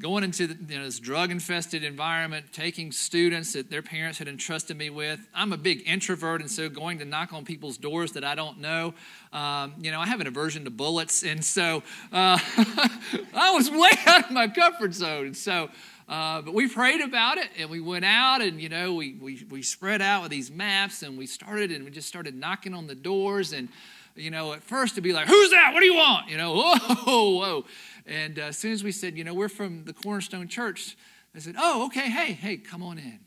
going 0.00 0.24
into 0.24 0.48
the, 0.48 0.72
you 0.72 0.78
know, 0.78 0.84
this 0.84 0.98
drug-infested 0.98 1.84
environment, 1.84 2.46
taking 2.52 2.90
students 2.90 3.52
that 3.52 3.70
their 3.70 3.82
parents 3.82 4.18
had 4.18 4.26
entrusted 4.26 4.76
me 4.76 4.90
with. 4.90 5.20
I'm 5.32 5.52
a 5.52 5.56
big 5.56 5.84
introvert, 5.86 6.40
and 6.40 6.50
so 6.50 6.68
going 6.68 6.98
to 6.98 7.04
knock 7.04 7.32
on 7.32 7.44
people's 7.44 7.78
doors 7.78 8.12
that 8.12 8.24
I 8.24 8.34
don't 8.34 8.60
know, 8.60 8.94
um, 9.32 9.74
you 9.80 9.92
know, 9.92 10.00
I 10.00 10.06
have 10.06 10.20
an 10.20 10.26
aversion 10.26 10.64
to 10.64 10.70
bullets, 10.70 11.22
and 11.22 11.44
so 11.44 11.84
uh, 12.12 12.38
I 13.32 13.52
was 13.54 13.70
way 13.70 13.90
out 14.06 14.24
of 14.24 14.30
my 14.32 14.48
comfort 14.48 14.92
zone, 14.92 15.26
and 15.26 15.36
so. 15.36 15.70
Uh, 16.08 16.40
but 16.40 16.54
we 16.54 16.66
prayed 16.66 17.02
about 17.02 17.36
it 17.36 17.48
and 17.58 17.68
we 17.68 17.80
went 17.80 18.04
out 18.04 18.40
and, 18.40 18.60
you 18.60 18.70
know, 18.70 18.94
we, 18.94 19.14
we, 19.20 19.44
we 19.50 19.60
spread 19.60 20.00
out 20.00 20.22
with 20.22 20.30
these 20.30 20.50
maps 20.50 21.02
and 21.02 21.18
we 21.18 21.26
started 21.26 21.70
and 21.70 21.84
we 21.84 21.90
just 21.90 22.08
started 22.08 22.34
knocking 22.34 22.72
on 22.72 22.86
the 22.86 22.94
doors. 22.94 23.52
And, 23.52 23.68
you 24.16 24.30
know, 24.30 24.54
at 24.54 24.62
first 24.62 24.94
to 24.94 25.02
be 25.02 25.12
like, 25.12 25.28
who's 25.28 25.50
that? 25.50 25.72
What 25.74 25.80
do 25.80 25.86
you 25.86 25.94
want? 25.94 26.30
You 26.30 26.38
know, 26.38 26.54
whoa, 26.78 27.30
whoa. 27.30 27.64
And 28.06 28.38
uh, 28.38 28.44
as 28.44 28.56
soon 28.56 28.72
as 28.72 28.82
we 28.82 28.90
said, 28.90 29.18
you 29.18 29.24
know, 29.24 29.34
we're 29.34 29.50
from 29.50 29.84
the 29.84 29.92
Cornerstone 29.92 30.48
Church, 30.48 30.96
they 31.34 31.40
said, 31.40 31.56
oh, 31.58 31.84
okay, 31.86 32.08
hey, 32.08 32.32
hey, 32.32 32.56
come 32.56 32.82
on 32.82 32.96
in. 32.96 33.20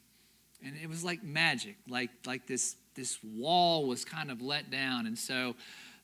And 0.65 0.75
it 0.81 0.89
was 0.89 1.03
like 1.03 1.23
magic, 1.23 1.75
like, 1.87 2.09
like 2.25 2.47
this, 2.47 2.77
this 2.95 3.19
wall 3.23 3.87
was 3.87 4.03
kind 4.03 4.31
of 4.31 4.41
let 4.41 4.71
down. 4.71 5.05
And 5.05 5.17
so, 5.17 5.55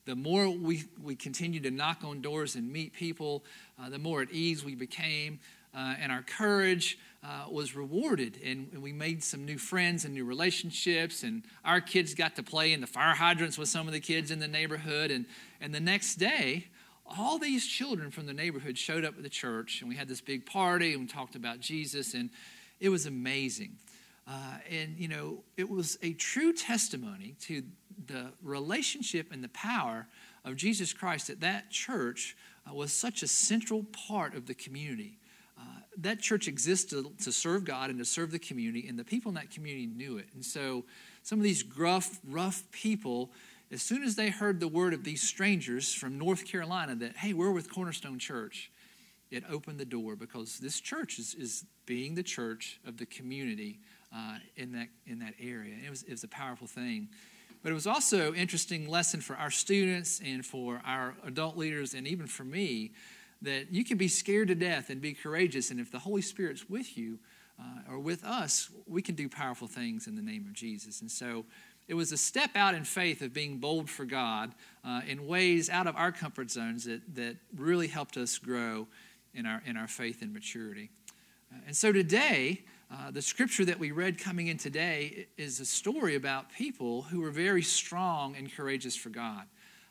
the 0.06 0.16
more 0.16 0.50
we, 0.50 0.86
we 1.04 1.16
continued 1.18 1.64
to 1.64 1.72
knock 1.72 2.04
on 2.06 2.22
doors 2.22 2.56
and 2.56 2.72
meet 2.72 2.94
people, 2.94 3.44
uh, 3.78 3.90
the 3.90 4.00
more 4.00 4.22
at 4.22 4.32
ease 4.32 4.64
we 4.64 4.74
became 4.74 5.38
uh, 5.78 5.94
and 6.00 6.12
our 6.12 6.24
courage 6.24 6.98
uh, 7.24 7.46
was 7.52 7.76
rewarded. 7.76 8.40
And, 8.44 8.70
and, 8.74 8.82
we 8.82 8.92
made 8.92 9.24
some 9.24 9.46
new 9.46 9.60
friends 9.60 10.06
and 10.06 10.14
new 10.14 10.26
relationships. 10.26 11.22
And 11.22 11.44
our 11.64 11.82
kids 11.82 12.16
got 12.16 12.36
to 12.38 12.44
play 12.44 12.74
in 12.74 12.82
the 12.82 12.88
fire 12.88 13.14
hydrants 13.14 13.58
with 13.60 13.70
some 13.70 13.86
of 13.86 13.94
the 13.94 14.00
kids 14.00 14.32
in 14.32 14.40
the 14.40 14.48
neighborhood. 14.48 15.12
And, 15.12 15.26
and 15.62 15.76
the 15.76 15.80
next 15.80 16.16
day, 16.16 16.68
all 17.06 17.38
these 17.38 17.66
children 17.68 18.10
from 18.10 18.26
the 18.26 18.34
neighborhood 18.34 18.78
showed 18.78 19.06
up 19.06 19.18
at 19.18 19.24
the 19.24 19.30
church. 19.30 19.82
And 19.82 19.90
we 19.90 19.96
had 19.96 20.08
this 20.08 20.22
big 20.22 20.48
party 20.48 20.94
and 20.94 21.02
we 21.02 21.08
talked 21.08 21.36
about 21.36 21.60
Jesus. 21.60 22.16
And 22.16 22.32
it 22.80 22.90
was 22.90 23.06
amazing. 23.06 23.78
Uh, 24.28 24.58
and, 24.70 24.98
you 24.98 25.08
know, 25.08 25.44
it 25.58 25.70
was 25.70 26.00
a 26.02 26.14
true 26.14 26.54
testimony 26.54 27.36
to 27.42 27.62
the 28.08 28.32
relationship 28.42 29.32
and 29.32 29.44
the 29.44 29.50
power 29.50 30.08
of 30.44 30.56
Jesus 30.56 30.92
Christ 30.92 31.28
that 31.28 31.42
that 31.42 31.70
church 31.70 32.36
uh, 32.68 32.74
was 32.74 32.92
such 32.92 33.22
a 33.22 33.28
central 33.28 33.84
part 33.84 34.34
of 34.34 34.48
the 34.48 34.56
community 34.56 35.18
that 35.98 36.20
church 36.20 36.48
existed 36.48 37.06
to 37.24 37.32
serve 37.32 37.66
God 37.66 37.90
and 37.90 38.00
to 38.00 38.06
serve 38.06 38.32
the 38.32 38.40
community, 38.40 38.88
and 38.88 38.98
the 38.98 39.04
people 39.04 39.30
in 39.30 39.36
that 39.36 39.50
community 39.50 39.88
knew 39.88 40.18
it. 40.18 40.28
And 40.34 40.46
so, 40.46 40.86
some 41.24 41.40
of 41.40 41.44
these 41.44 41.64
gruff, 41.64 42.20
rough 42.28 42.64
people, 42.72 43.32
as 43.72 43.82
soon 43.82 44.04
as 44.04 44.16
they 44.16 44.30
heard 44.30 44.60
the 44.60 44.68
word 44.68 44.94
of 44.94 45.04
these 45.04 45.22
strangers 45.22 45.94
from 45.94 46.18
North 46.18 46.46
Carolina 46.46 46.96
that, 46.96 47.18
hey, 47.18 47.34
we're 47.34 47.52
with 47.52 47.74
Cornerstone 47.74 48.20
Church, 48.20 48.72
it 49.30 49.44
opened 49.50 49.80
the 49.80 49.86
door 49.86 50.16
because 50.16 50.60
this 50.60 50.80
church 50.80 51.20
is, 51.20 51.34
is 51.34 51.66
being 51.86 52.16
the 52.16 52.24
church 52.24 52.80
of 52.86 52.98
the 52.98 53.06
community 53.06 53.80
uh, 54.16 54.38
in, 54.56 54.72
that, 54.72 54.88
in 55.06 55.20
that 55.20 55.34
area. 55.40 55.76
It 55.86 55.90
was, 55.90 56.04
it 56.04 56.12
was 56.12 56.24
a 56.24 56.30
powerful 56.30 56.68
thing. 56.68 57.10
But 57.62 57.72
it 57.72 57.76
was 57.76 57.88
also 57.88 58.30
an 58.30 58.36
interesting 58.36 58.88
lesson 58.88 59.20
for 59.20 59.36
our 59.36 59.52
students 59.52 60.22
and 60.24 60.46
for 60.46 60.82
our 60.86 61.16
adult 61.26 61.58
leaders 61.58 61.94
and 61.94 62.08
even 62.08 62.28
for 62.28 62.46
me 62.46 62.92
that 63.42 63.72
you 63.72 63.84
can 63.84 63.98
be 63.98 64.08
scared 64.08 64.48
to 64.48 64.56
death 64.56 64.90
and 64.90 65.02
be 65.02 65.14
courageous. 65.14 65.72
And 65.72 65.80
if 65.80 65.92
the 65.92 66.00
Holy 66.00 66.22
Spirit's 66.22 66.70
with 66.70 66.98
you 66.98 67.20
uh, 67.60 67.92
or 67.92 68.00
with 68.00 68.24
us, 68.24 68.70
we 68.88 69.02
can 69.02 69.16
do 69.16 69.30
powerful 69.30 69.68
things 69.68 70.08
in 70.08 70.16
the 70.16 70.22
name 70.22 70.46
of 70.46 70.54
Jesus. 70.54 71.02
And 71.02 71.12
so 71.12 71.46
it 71.88 71.94
was 71.94 72.12
a 72.12 72.18
step 72.18 72.52
out 72.56 72.76
in 72.76 72.84
faith 72.84 73.22
of 73.22 73.34
being 73.34 73.58
bold 73.60 73.90
for 73.90 74.06
God 74.06 74.54
uh, 74.84 75.02
in 75.08 75.26
ways 75.26 75.70
out 75.70 75.88
of 75.88 75.96
our 75.96 76.12
comfort 76.12 76.52
zones 76.52 76.86
that, 76.86 77.02
that 77.16 77.38
really 77.56 77.88
helped 77.88 78.18
us 78.18 78.38
grow 78.38 78.88
in 79.34 79.46
our, 79.46 79.62
in 79.66 79.78
our 79.78 79.88
faith 79.88 80.22
and 80.22 80.34
maturity. 80.34 80.90
Uh, 81.52 81.60
and 81.68 81.76
so 81.76 81.92
today, 81.92 82.64
uh, 82.92 83.12
the 83.12 83.22
scripture 83.22 83.66
that 83.66 83.80
we 83.80 83.92
read 83.92 84.20
coming 84.20 84.48
in 84.48 84.58
today 84.58 85.28
is 85.38 85.60
a 85.60 85.66
story 85.66 86.16
about 86.16 86.52
people 86.52 87.04
who 87.04 87.22
were 87.22 87.32
very 87.32 87.62
strong 87.62 88.36
and 88.36 88.54
courageous 88.54 88.96
for 88.96 89.10
God. 89.10 89.44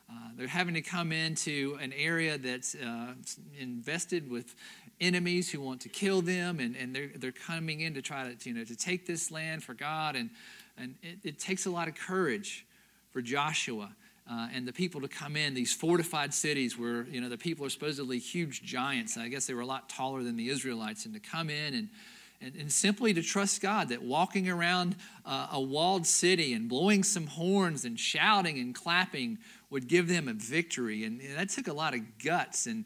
Uh, 0.09 0.15
they're 0.37 0.47
having 0.47 0.75
to 0.75 0.83
come 0.83 1.11
into 1.11 1.77
an 1.81 1.93
area 1.93 2.39
that's 2.39 2.75
uh, 2.77 3.15
invested 3.59 4.31
with 4.31 4.55
enemies 5.01 5.51
who 5.51 5.61
want 5.61 5.81
to 5.81 5.89
kill 5.89 6.23
them, 6.23 6.61
and, 6.61 6.77
and 6.77 6.95
they're, 6.95 7.11
they're 7.17 7.33
coming 7.33 7.81
in 7.81 7.95
to 7.95 8.03
try 8.03 8.33
to, 8.33 8.49
you 8.49 8.55
know, 8.55 8.65
to 8.65 8.77
take 8.77 9.07
this 9.07 9.31
land 9.31 9.63
for 9.63 9.75
God. 9.75 10.17
And, 10.17 10.31
and 10.79 10.95
it, 11.03 11.19
it 11.25 11.39
takes 11.39 11.67
a 11.67 11.71
lot 11.71 11.89
of 11.89 11.95
courage 11.95 12.67
for 13.13 13.21
Joshua 13.21 13.91
uh, 14.31 14.49
and 14.55 14.67
the 14.67 14.73
people 14.73 15.01
to 15.01 15.09
come 15.09 15.37
in, 15.37 15.55
these 15.55 15.73
fortified 15.73 16.33
cities 16.33 16.79
where, 16.79 17.05
you 17.05 17.21
know, 17.21 17.29
the 17.29 17.39
people 17.39 17.67
are 17.67 17.71
supposedly 17.71 18.19
huge 18.19 18.63
giants. 18.63 19.17
I 19.17 19.29
guess 19.29 19.47
they 19.47 19.55
were 19.55 19.61
a 19.61 19.67
lot 19.67 19.89
taller 19.89 20.23
than 20.23 20.37
the 20.37 20.49
Israelites, 20.49 21.05
and 21.05 21.15
to 21.15 21.21
come 21.21 21.51
in 21.51 21.75
and 21.75 21.89
and, 22.41 22.55
and, 22.57 22.71
simply 22.71 23.15
to 23.15 23.23
trust 23.23 23.63
God 23.63 23.89
that 23.89 24.03
walking 24.03 24.49
around 24.49 24.95
uh, 25.25 25.49
a 25.53 25.61
walled 25.61 26.07
city 26.07 26.53
and 26.53 26.69
blowing 26.69 27.03
some 27.03 27.27
horns 27.27 27.87
and 27.87 27.99
shouting 27.99 28.59
and 28.59 28.75
clapping 28.75 29.39
would 29.71 29.89
give 29.89 30.09
them 30.09 30.29
a 30.29 30.33
victory. 30.33 31.05
And, 31.05 31.21
and 31.21 31.37
that 31.37 31.49
took 31.49 31.69
a 31.69 31.73
lot 31.73 31.95
of 31.95 32.01
guts. 32.23 32.67
And, 32.67 32.85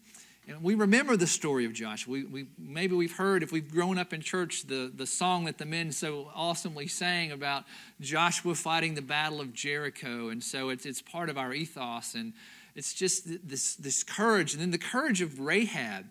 and 0.49 0.63
we 0.63 0.75
remember 0.75 1.17
the 1.17 1.27
story 1.27 1.65
of 1.65 1.73
Joshua. 1.73 2.13
We, 2.13 2.25
we, 2.25 2.47
maybe 2.59 2.95
we've 2.95 3.17
heard, 3.17 3.43
if 3.43 3.53
we've 3.53 3.71
grown 3.71 3.99
up 3.99 4.13
in 4.13 4.21
church, 4.21 4.63
the, 4.67 4.91
the 4.95 5.07
song 5.07 5.45
that 5.45 5.59
the 5.59 5.67
men 5.67 5.93
so 5.93 6.31
awesomely 6.35 6.87
sang 6.89 7.33
about 7.33 7.65
Joshua 8.01 8.55
fighting 8.55 8.95
the 8.95 9.03
battle 9.03 9.41
of 9.41 9.53
Jericho. 9.53 10.29
And 10.31 10.43
so 10.43 10.71
it's, 10.71 10.87
it's 10.87 11.03
part 11.03 11.29
of 11.29 11.37
our 11.37 11.53
ethos. 11.53 12.15
And 12.15 12.33
it's 12.75 12.95
just 12.95 13.47
this, 13.47 13.75
this 13.77 14.03
courage. 14.03 14.55
And 14.55 14.63
then 14.63 14.71
the 14.71 14.79
courage 14.79 15.21
of 15.21 15.39
Rahab 15.39 16.07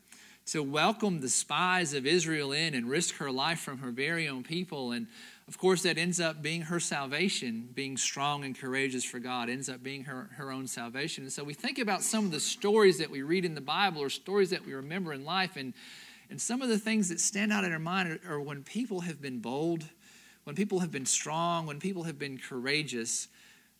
to 0.47 0.63
welcome 0.63 1.21
the 1.21 1.29
spies 1.29 1.93
of 1.93 2.07
Israel 2.07 2.51
in 2.51 2.73
and 2.73 2.89
risk 2.89 3.15
her 3.17 3.31
life 3.31 3.59
from 3.59 3.79
her 3.79 3.91
very 3.91 4.27
own 4.27 4.43
people. 4.43 4.91
And 4.91 5.07
of 5.49 5.57
course, 5.57 5.81
that 5.81 5.97
ends 5.97 6.19
up 6.19 6.43
being 6.43 6.61
her 6.61 6.79
salvation, 6.79 7.69
being 7.73 7.97
strong 7.97 8.43
and 8.43 8.55
courageous 8.55 9.03
for 9.03 9.17
God, 9.17 9.49
ends 9.49 9.67
up 9.67 9.81
being 9.81 10.03
her, 10.03 10.29
her 10.37 10.51
own 10.51 10.67
salvation. 10.67 11.23
And 11.23 11.33
so 11.33 11.43
we 11.43 11.55
think 11.55 11.79
about 11.79 12.03
some 12.03 12.23
of 12.23 12.29
the 12.29 12.39
stories 12.39 12.99
that 12.99 13.09
we 13.09 13.23
read 13.23 13.45
in 13.45 13.55
the 13.55 13.59
Bible 13.61 13.99
or 13.99 14.11
stories 14.11 14.51
that 14.51 14.63
we 14.63 14.73
remember 14.73 15.11
in 15.11 15.25
life, 15.25 15.55
and, 15.55 15.73
and 16.29 16.39
some 16.39 16.61
of 16.61 16.69
the 16.69 16.77
things 16.77 17.09
that 17.09 17.19
stand 17.19 17.51
out 17.51 17.63
in 17.63 17.73
our 17.73 17.79
mind 17.79 18.19
are, 18.23 18.35
are 18.35 18.39
when 18.39 18.61
people 18.61 18.99
have 18.99 19.23
been 19.23 19.39
bold, 19.39 19.85
when 20.43 20.55
people 20.55 20.81
have 20.81 20.91
been 20.91 21.07
strong, 21.07 21.65
when 21.65 21.79
people 21.79 22.03
have 22.03 22.19
been 22.19 22.37
courageous. 22.37 23.27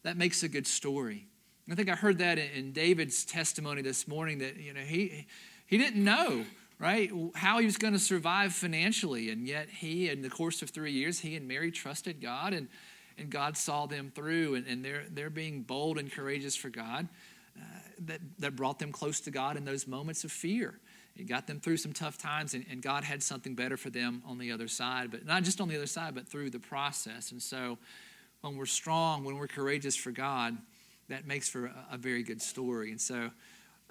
That 0.02 0.18
makes 0.18 0.42
a 0.42 0.48
good 0.48 0.66
story. 0.66 1.28
I 1.72 1.76
think 1.76 1.88
I 1.88 1.94
heard 1.94 2.18
that 2.18 2.40
in 2.40 2.72
David's 2.72 3.24
testimony 3.24 3.84
this 3.84 4.08
morning 4.08 4.40
that 4.40 4.58
you 4.58 4.74
know 4.74 4.82
he 4.82 5.28
he 5.68 5.78
didn't 5.78 6.04
know 6.04 6.46
right? 6.80 7.12
How 7.36 7.60
he 7.60 7.66
was 7.66 7.78
going 7.78 7.94
to 7.94 8.00
survive 8.00 8.54
financially. 8.54 9.30
And 9.30 9.48
yet, 9.48 9.70
he, 9.70 10.10
in 10.10 10.22
the 10.22 10.30
course 10.30 10.62
of 10.62 10.70
three 10.70 10.94
years, 10.94 11.20
he 11.20 11.36
and 11.36 11.48
Mary 11.48 11.72
trusted 11.72 12.22
God, 12.22 12.54
and, 12.54 12.70
and 13.18 13.30
God 13.30 13.58
saw 13.58 13.86
them 13.86 14.12
through. 14.16 14.56
And, 14.56 14.66
and 14.66 14.84
they're, 14.84 15.04
they're 15.12 15.30
being 15.30 15.62
bold 15.62 15.98
and 15.98 16.12
courageous 16.12 16.56
for 16.56 16.70
God. 16.70 17.08
Uh, 17.58 17.62
that, 18.06 18.22
that 18.40 18.56
brought 18.56 18.80
them 18.80 18.92
close 18.92 19.20
to 19.20 19.32
God 19.32 19.58
in 19.58 19.66
those 19.66 19.86
moments 19.86 20.24
of 20.24 20.32
fear. 20.32 20.80
It 21.18 21.28
got 21.28 21.48
them 21.48 21.60
through 21.60 21.78
some 21.78 21.92
tough 21.92 22.18
times, 22.18 22.54
and, 22.54 22.66
and 22.72 22.82
God 22.82 23.04
had 23.04 23.22
something 23.22 23.54
better 23.54 23.76
for 23.76 23.90
them 23.90 24.24
on 24.26 24.38
the 24.38 24.54
other 24.54 24.70
side, 24.70 25.12
but 25.12 25.26
not 25.26 25.44
just 25.44 25.60
on 25.60 25.68
the 25.68 25.76
other 25.76 25.88
side, 25.88 26.16
but 26.16 26.26
through 26.26 26.52
the 26.52 26.60
process. 26.60 27.34
And 27.34 27.42
so, 27.42 27.78
when 28.40 28.56
we're 28.56 28.66
strong, 28.66 29.26
when 29.26 29.36
we're 29.36 29.48
courageous 29.48 29.98
for 29.98 30.12
God, 30.12 30.58
that 31.10 31.28
makes 31.28 31.50
for 31.50 31.66
a, 31.66 31.86
a 31.92 31.98
very 31.98 32.24
good 32.24 32.42
story. 32.42 32.92
And 32.92 33.02
so, 33.02 33.32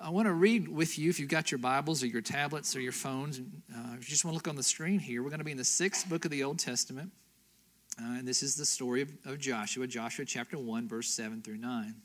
I 0.01 0.11
want 0.11 0.27
to 0.27 0.33
read 0.33 0.69
with 0.69 0.97
you, 0.97 1.11
if 1.11 1.19
you've 1.19 1.29
got 1.29 1.51
your 1.51 1.59
Bibles 1.59 2.05
or 2.05 2.07
your 2.07 2.21
tablets 2.21 2.77
or 2.77 2.81
your 2.81 2.93
phones, 2.93 3.41
uh, 3.41 3.95
if 3.95 4.01
you 4.01 4.07
just 4.07 4.25
want 4.25 4.33
to 4.33 4.37
look 4.37 4.47
on 4.47 4.55
the 4.55 4.63
screen 4.63 5.01
here, 5.01 5.25
we're 5.25 5.31
going 5.31 5.41
to 5.41 5.45
be 5.45 5.51
in 5.51 5.57
the 5.57 5.65
sixth 5.65 6.09
book 6.09 6.25
of 6.25 6.31
the 6.31 6.45
Old 6.45 6.61
Testament. 6.61 7.11
Uh, 8.01 8.19
and 8.19 8.29
this 8.29 8.45
is 8.45 8.55
the 8.55 8.65
story 8.65 9.03
of, 9.03 9.11
of 9.25 9.41
Joshua, 9.41 9.89
Joshua 9.89 10.25
chapter 10.25 10.57
1, 10.57 10.87
verse 10.87 11.11
7 11.11 11.43
through 11.43 11.57
9. 11.57 11.97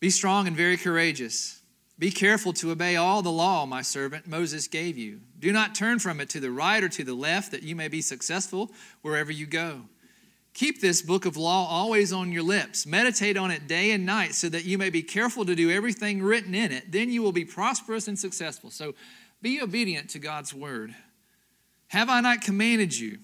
Be 0.00 0.10
strong 0.10 0.48
and 0.48 0.56
very 0.56 0.76
courageous. 0.76 1.62
Be 1.96 2.10
careful 2.10 2.52
to 2.54 2.72
obey 2.72 2.96
all 2.96 3.22
the 3.22 3.30
law 3.30 3.64
my 3.64 3.82
servant 3.82 4.26
Moses 4.26 4.66
gave 4.66 4.98
you. 4.98 5.20
Do 5.38 5.52
not 5.52 5.76
turn 5.76 6.00
from 6.00 6.20
it 6.20 6.28
to 6.30 6.40
the 6.40 6.50
right 6.50 6.82
or 6.82 6.88
to 6.88 7.04
the 7.04 7.14
left, 7.14 7.52
that 7.52 7.62
you 7.62 7.76
may 7.76 7.86
be 7.86 8.00
successful 8.00 8.72
wherever 9.02 9.30
you 9.30 9.46
go. 9.46 9.82
Keep 10.54 10.82
this 10.82 11.00
book 11.00 11.24
of 11.24 11.36
law 11.36 11.66
always 11.66 12.12
on 12.12 12.30
your 12.30 12.42
lips. 12.42 12.84
Meditate 12.86 13.38
on 13.38 13.50
it 13.50 13.66
day 13.66 13.92
and 13.92 14.04
night 14.04 14.34
so 14.34 14.48
that 14.50 14.64
you 14.64 14.76
may 14.76 14.90
be 14.90 15.02
careful 15.02 15.46
to 15.46 15.54
do 15.54 15.70
everything 15.70 16.22
written 16.22 16.54
in 16.54 16.72
it. 16.72 16.92
Then 16.92 17.10
you 17.10 17.22
will 17.22 17.32
be 17.32 17.44
prosperous 17.44 18.06
and 18.06 18.18
successful. 18.18 18.70
So 18.70 18.94
be 19.40 19.62
obedient 19.62 20.10
to 20.10 20.18
God's 20.18 20.52
word. 20.52 20.94
Have 21.88 22.10
I 22.10 22.20
not 22.20 22.42
commanded 22.42 22.96
you? 22.98 23.18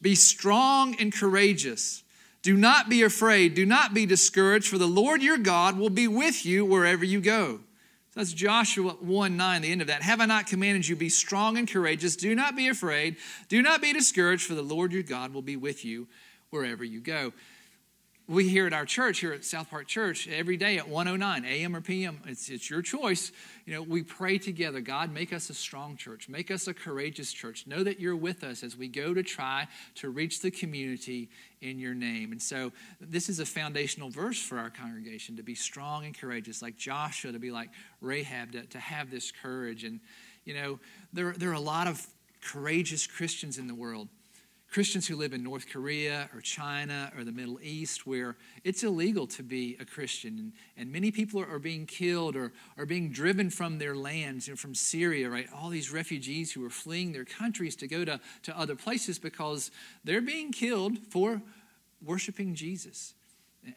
Be 0.00 0.16
strong 0.16 0.96
and 1.00 1.12
courageous. 1.12 2.02
Do 2.42 2.56
not 2.56 2.90
be 2.90 3.02
afraid. 3.02 3.54
Do 3.54 3.64
not 3.64 3.94
be 3.94 4.04
discouraged, 4.04 4.68
for 4.68 4.76
the 4.76 4.86
Lord 4.86 5.22
your 5.22 5.38
God 5.38 5.78
will 5.78 5.90
be 5.90 6.08
with 6.08 6.44
you 6.44 6.64
wherever 6.64 7.04
you 7.04 7.20
go. 7.20 7.60
So 8.10 8.20
that's 8.20 8.32
Joshua 8.32 8.92
1 9.00 9.36
9, 9.36 9.62
the 9.62 9.72
end 9.72 9.80
of 9.80 9.86
that. 9.86 10.02
Have 10.02 10.20
I 10.20 10.26
not 10.26 10.46
commanded 10.46 10.86
you? 10.86 10.94
Be 10.94 11.08
strong 11.08 11.56
and 11.56 11.68
courageous. 11.68 12.16
Do 12.16 12.34
not 12.34 12.54
be 12.54 12.68
afraid. 12.68 13.16
Do 13.48 13.62
not 13.62 13.80
be 13.80 13.92
discouraged, 13.92 14.46
for 14.46 14.54
the 14.54 14.62
Lord 14.62 14.92
your 14.92 15.02
God 15.02 15.32
will 15.32 15.42
be 15.42 15.56
with 15.56 15.84
you 15.84 16.06
wherever 16.54 16.84
you 16.84 17.00
go. 17.00 17.32
We 18.28 18.48
here 18.48 18.66
at 18.68 18.72
our 18.72 18.86
church, 18.86 19.18
here 19.18 19.32
at 19.32 19.44
South 19.44 19.68
Park 19.68 19.88
Church, 19.88 20.28
every 20.28 20.56
day 20.56 20.78
at 20.78 20.88
109 20.88 21.44
a.m. 21.44 21.74
or 21.74 21.80
p.m., 21.80 22.20
it's, 22.26 22.48
it's 22.48 22.70
your 22.70 22.80
choice. 22.80 23.32
You 23.66 23.74
know, 23.74 23.82
we 23.82 24.04
pray 24.04 24.38
together 24.38 24.80
God, 24.80 25.12
make 25.12 25.32
us 25.32 25.50
a 25.50 25.54
strong 25.54 25.96
church, 25.96 26.28
make 26.28 26.52
us 26.52 26.68
a 26.68 26.72
courageous 26.72 27.32
church. 27.32 27.66
Know 27.66 27.82
that 27.82 27.98
you're 27.98 28.14
with 28.14 28.44
us 28.44 28.62
as 28.62 28.78
we 28.78 28.86
go 28.86 29.12
to 29.12 29.22
try 29.24 29.66
to 29.96 30.10
reach 30.10 30.40
the 30.42 30.50
community 30.52 31.28
in 31.60 31.80
your 31.80 31.92
name. 31.92 32.30
And 32.30 32.40
so, 32.40 32.70
this 33.00 33.28
is 33.28 33.40
a 33.40 33.46
foundational 33.46 34.08
verse 34.08 34.40
for 34.40 34.58
our 34.58 34.70
congregation 34.70 35.36
to 35.36 35.42
be 35.42 35.56
strong 35.56 36.06
and 36.06 36.16
courageous, 36.16 36.62
like 36.62 36.78
Joshua, 36.78 37.32
to 37.32 37.40
be 37.40 37.50
like 37.50 37.70
Rahab, 38.00 38.52
to, 38.52 38.62
to 38.62 38.78
have 38.78 39.10
this 39.10 39.32
courage. 39.32 39.82
And, 39.82 39.98
you 40.44 40.54
know, 40.54 40.78
there, 41.12 41.32
there 41.32 41.50
are 41.50 41.54
a 41.54 41.60
lot 41.60 41.88
of 41.88 42.06
courageous 42.40 43.08
Christians 43.08 43.58
in 43.58 43.66
the 43.66 43.74
world. 43.74 44.08
Christians 44.74 45.06
who 45.06 45.14
live 45.14 45.32
in 45.32 45.44
North 45.44 45.68
Korea 45.68 46.28
or 46.34 46.40
China 46.40 47.12
or 47.16 47.22
the 47.22 47.30
Middle 47.30 47.60
East, 47.62 48.08
where 48.08 48.34
it's 48.64 48.82
illegal 48.82 49.24
to 49.28 49.44
be 49.44 49.76
a 49.78 49.84
Christian. 49.84 50.52
And, 50.76 50.90
many 50.90 51.12
people 51.12 51.40
are, 51.40 51.48
are, 51.48 51.60
being 51.60 51.86
killed 51.86 52.34
or 52.34 52.52
are 52.76 52.84
being 52.84 53.10
driven 53.10 53.50
from 53.50 53.78
their 53.78 53.94
lands, 53.94 54.48
you 54.48 54.54
know, 54.54 54.56
from 54.56 54.74
Syria, 54.74 55.30
right? 55.30 55.46
All 55.54 55.68
these 55.68 55.92
refugees 55.92 56.50
who 56.50 56.66
are 56.66 56.70
fleeing 56.70 57.12
their 57.12 57.24
countries 57.24 57.76
to 57.76 57.86
go 57.86 58.04
to, 58.04 58.18
to 58.42 58.58
other 58.58 58.74
places 58.74 59.16
because 59.16 59.70
they're 60.02 60.20
being 60.20 60.50
killed 60.50 60.98
for 61.08 61.40
worshiping 62.04 62.56
Jesus 62.56 63.14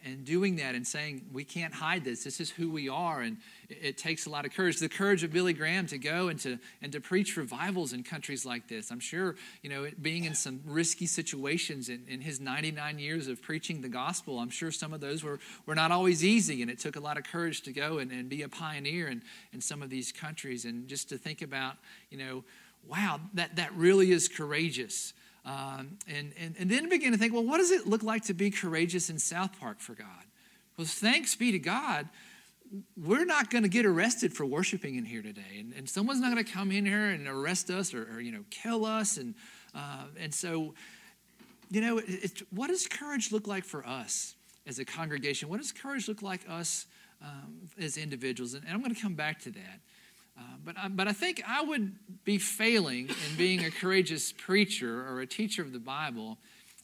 and 0.03 0.25
doing 0.25 0.58
that 0.58 0.75
and 0.75 0.86
saying 0.86 1.25
we 1.32 1.44
can't 1.44 1.74
hide 1.74 2.03
this. 2.03 2.24
This 2.24 2.39
is 2.39 2.50
who 2.50 2.70
we 2.70 2.89
are. 2.89 3.22
And 3.22 3.38
it, 3.70 3.98
takes 3.98 4.27
a 4.27 4.29
lot 4.29 4.46
of 4.46 4.53
courage 4.53 4.79
the 4.79 4.88
courage 4.88 5.24
of 5.24 5.34
billy 5.34 5.53
graham 5.53 5.88
to 5.88 5.98
go 5.98 6.27
and 6.27 6.39
to 6.39 6.60
and 6.84 6.91
to 6.91 7.01
preach 7.01 7.36
revivals 7.36 7.94
in 7.94 8.03
countries 8.03 8.46
like 8.46 8.67
this. 8.67 8.91
I'm 8.91 9.00
sure 9.00 9.36
you 9.63 9.70
know 9.70 9.88
being 10.01 10.25
in 10.25 10.36
some 10.36 10.62
risky 10.65 11.08
situations 11.08 11.89
in, 11.89 12.03
in 12.08 12.22
his 12.22 12.39
99 12.39 13.00
years 13.00 13.27
of 13.27 13.41
preaching 13.41 13.82
the 13.82 13.89
gospel 13.89 14.39
i'm 14.39 14.50
sure 14.50 14.72
some 14.72 14.94
of 14.94 15.01
those 15.01 15.24
were, 15.24 15.39
were 15.65 15.75
not 15.75 15.91
always 15.91 16.24
easy. 16.24 16.62
And 16.62 16.70
it 16.70 16.79
took 16.79 16.96
a 16.96 17.00
lot 17.00 17.17
of 17.17 17.24
courage 17.24 17.62
to 17.62 17.74
go 17.74 17.98
and, 17.98 18.12
and 18.12 18.29
be 18.29 18.44
a 18.44 18.50
pioneer 18.50 19.08
in, 19.08 19.24
in 19.51 19.62
some 19.62 19.82
of 19.82 19.89
these 19.89 20.12
countries. 20.12 20.65
And 20.65 20.88
just 20.88 21.10
to 21.10 21.17
think 21.17 21.41
about 21.41 21.77
you 22.10 22.17
know 22.17 22.44
wow 22.88 23.20
that 23.34 23.56
that 23.56 23.74
really 23.74 24.12
is 24.12 24.27
courageous 24.27 25.13
um, 25.48 25.98
and, 26.10 26.34
and, 26.38 26.56
and 26.60 26.70
then 26.70 26.89
begin 26.89 27.13
to 27.13 27.18
think, 27.18 27.34
well, 27.34 27.44
what 27.44 27.58
does 27.58 27.72
it 27.72 27.88
look 27.88 28.04
like 28.04 28.25
to 28.25 28.34
be 28.34 28.51
courageous 28.51 29.10
in 29.10 29.18
South 29.18 29.58
Park 29.58 29.80
for 29.80 29.96
God? 29.96 30.25
Well, 30.77 30.86
thanks 30.86 31.36
be 31.36 31.54
to 31.54 31.60
God, 31.60 32.10
we're 33.01 33.24
not 33.24 33.50
going 33.50 33.63
to 33.63 33.70
get 33.70 33.86
arrested 33.86 34.34
for 34.34 34.46
worshiping 34.46 34.96
in 34.96 35.06
here 35.06 35.22
today. 35.22 35.60
And, 35.60 35.72
and 35.74 35.89
someone's 35.89 36.20
not 36.20 36.34
going 36.34 36.44
to 36.44 36.51
come 36.51 36.70
in 36.70 36.86
here 36.86 37.12
and 37.12 37.30
arrest 37.30 37.70
us 37.70 37.94
or, 37.94 38.04
or 38.13 38.20
you 38.20 38.34
know, 38.34 38.44
kill 38.50 38.86
us. 38.86 39.16
And, 39.16 39.36
uh, 39.74 40.08
and 40.20 40.34
so, 40.34 40.74
you 41.72 41.80
know, 41.80 42.00
it, 42.06 42.42
what 42.51 42.68
does 42.68 42.86
courage 42.86 43.32
look 43.32 43.48
like 43.48 43.63
for 43.63 43.88
us 43.88 44.36
as 44.66 44.80
a 44.80 44.86
congregation? 44.86 45.48
What 45.48 45.62
does 45.62 45.72
courage 45.72 46.10
look 46.10 46.22
like 46.22 46.42
us 46.50 46.88
um, 47.22 47.70
as 47.80 47.96
individuals? 47.96 48.54
And, 48.54 48.66
and 48.66 48.74
I'm 48.74 48.82
going 48.82 48.94
to 48.94 49.01
come 49.01 49.16
back 49.16 49.39
to 49.44 49.51
that. 49.51 49.80
Uh, 50.38 50.41
but, 50.63 50.77
I, 50.77 50.88
but 50.88 51.08
I 51.08 51.13
think 51.13 51.41
I 51.48 51.62
would 51.63 51.96
be 52.24 52.38
failing 52.38 53.08
in 53.10 53.38
being 53.38 53.65
a 53.65 53.72
courageous 53.72 54.32
preacher 54.32 55.08
or 55.08 55.22
a 55.22 55.27
teacher 55.27 55.62
of 55.62 55.74
the 55.74 55.79
Bible 55.79 56.38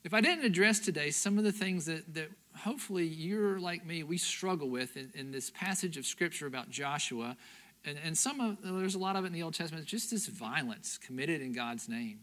if 0.03 0.13
I 0.13 0.19
didn't 0.19 0.43
address 0.43 0.79
today 0.79 1.12
some 1.12 1.38
of 1.38 1.45
the 1.45 1.51
things 1.51 1.86
that, 1.86 2.13
that 2.13 2.29
hopefully 2.57 3.05
you're 3.05 3.60
like 3.60 3.86
me, 3.86 4.03
we 4.03 4.17
struggle 4.17 4.69
with 4.69 4.98
in, 4.98 5.12
in 5.15 5.31
this 5.31 5.50
passage 5.50 5.98
of 5.98 6.05
Scripture 6.05 6.45
about 6.45 6.69
Joshua. 6.69 7.38
And, 7.86 7.98
and 8.03 8.17
some 8.17 8.39
of, 8.41 8.57
there's 8.62 8.95
a 8.95 9.00
lot 9.00 9.15
of 9.15 9.24
it 9.24 9.27
in 9.27 9.33
the 9.33 9.43
Old 9.43 9.53
Testament, 9.53 9.86
just 9.86 10.12
this 10.12 10.27
violence 10.27 10.98
committed 10.98 11.41
in 11.41 11.53
God's 11.53 11.88
name, 11.88 12.19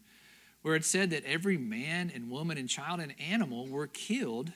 where 0.63 0.75
it 0.75 0.85
said 0.85 1.11
that 1.11 1.25
every 1.25 1.57
man 1.57 2.13
and 2.15 2.31
woman 2.31 2.59
and 2.59 2.69
child 2.69 3.01
and 3.01 3.15
animal 3.19 3.67
were 3.67 3.87
killed 3.87 4.53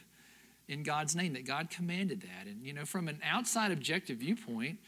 in 0.69 0.83
God's 0.83 1.17
name, 1.17 1.33
that 1.33 1.47
God 1.47 1.71
commanded 1.71 2.23
that. 2.23 2.47
And, 2.47 2.65
you 2.65 2.75
know, 2.75 2.85
from 2.85 3.09
an 3.09 3.21
outside 3.25 3.71
objective 3.71 4.19
viewpoint, 4.19 4.79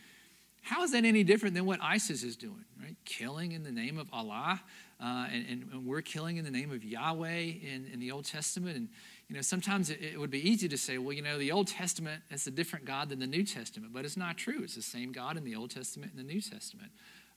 how 0.66 0.82
is 0.82 0.90
that 0.90 1.04
any 1.04 1.22
different 1.22 1.54
than 1.54 1.64
what 1.64 1.78
ISIS 1.80 2.24
is 2.24 2.34
doing, 2.34 2.64
right? 2.82 2.96
Killing 3.04 3.52
in 3.52 3.62
the 3.62 3.70
name 3.70 3.98
of 3.98 4.08
Allah, 4.12 4.60
uh, 5.00 5.26
and, 5.32 5.46
and, 5.48 5.68
and, 5.72 5.86
we're 5.86 6.00
killing 6.00 6.38
in 6.38 6.44
the 6.44 6.50
name 6.50 6.72
of 6.72 6.82
Yahweh 6.82 7.28
in, 7.28 7.88
in 7.92 8.00
the 8.00 8.10
Old 8.10 8.24
Testament. 8.24 8.76
And, 8.76 8.88
you 9.28 9.36
know, 9.36 9.42
sometimes 9.42 9.90
it, 9.90 10.00
it, 10.02 10.18
would 10.18 10.32
be 10.32 10.40
easy 10.50 10.68
to 10.68 10.76
say, 10.76 10.98
well, 10.98 11.12
you 11.12 11.22
know, 11.22 11.38
the 11.38 11.52
Old 11.52 11.68
Testament 11.68 12.20
is 12.32 12.48
a 12.48 12.50
different 12.50 12.84
God 12.84 13.10
than 13.10 13.20
the 13.20 13.28
New 13.28 13.44
Testament, 13.44 13.92
but 13.92 14.04
it's 14.04 14.16
not 14.16 14.36
true. 14.36 14.62
It's 14.64 14.74
the 14.74 14.82
same 14.82 15.12
God 15.12 15.36
in 15.36 15.44
the 15.44 15.54
Old 15.54 15.70
Testament 15.70 16.10
and 16.16 16.28
the 16.28 16.32
New 16.32 16.40
Testament. 16.40 16.90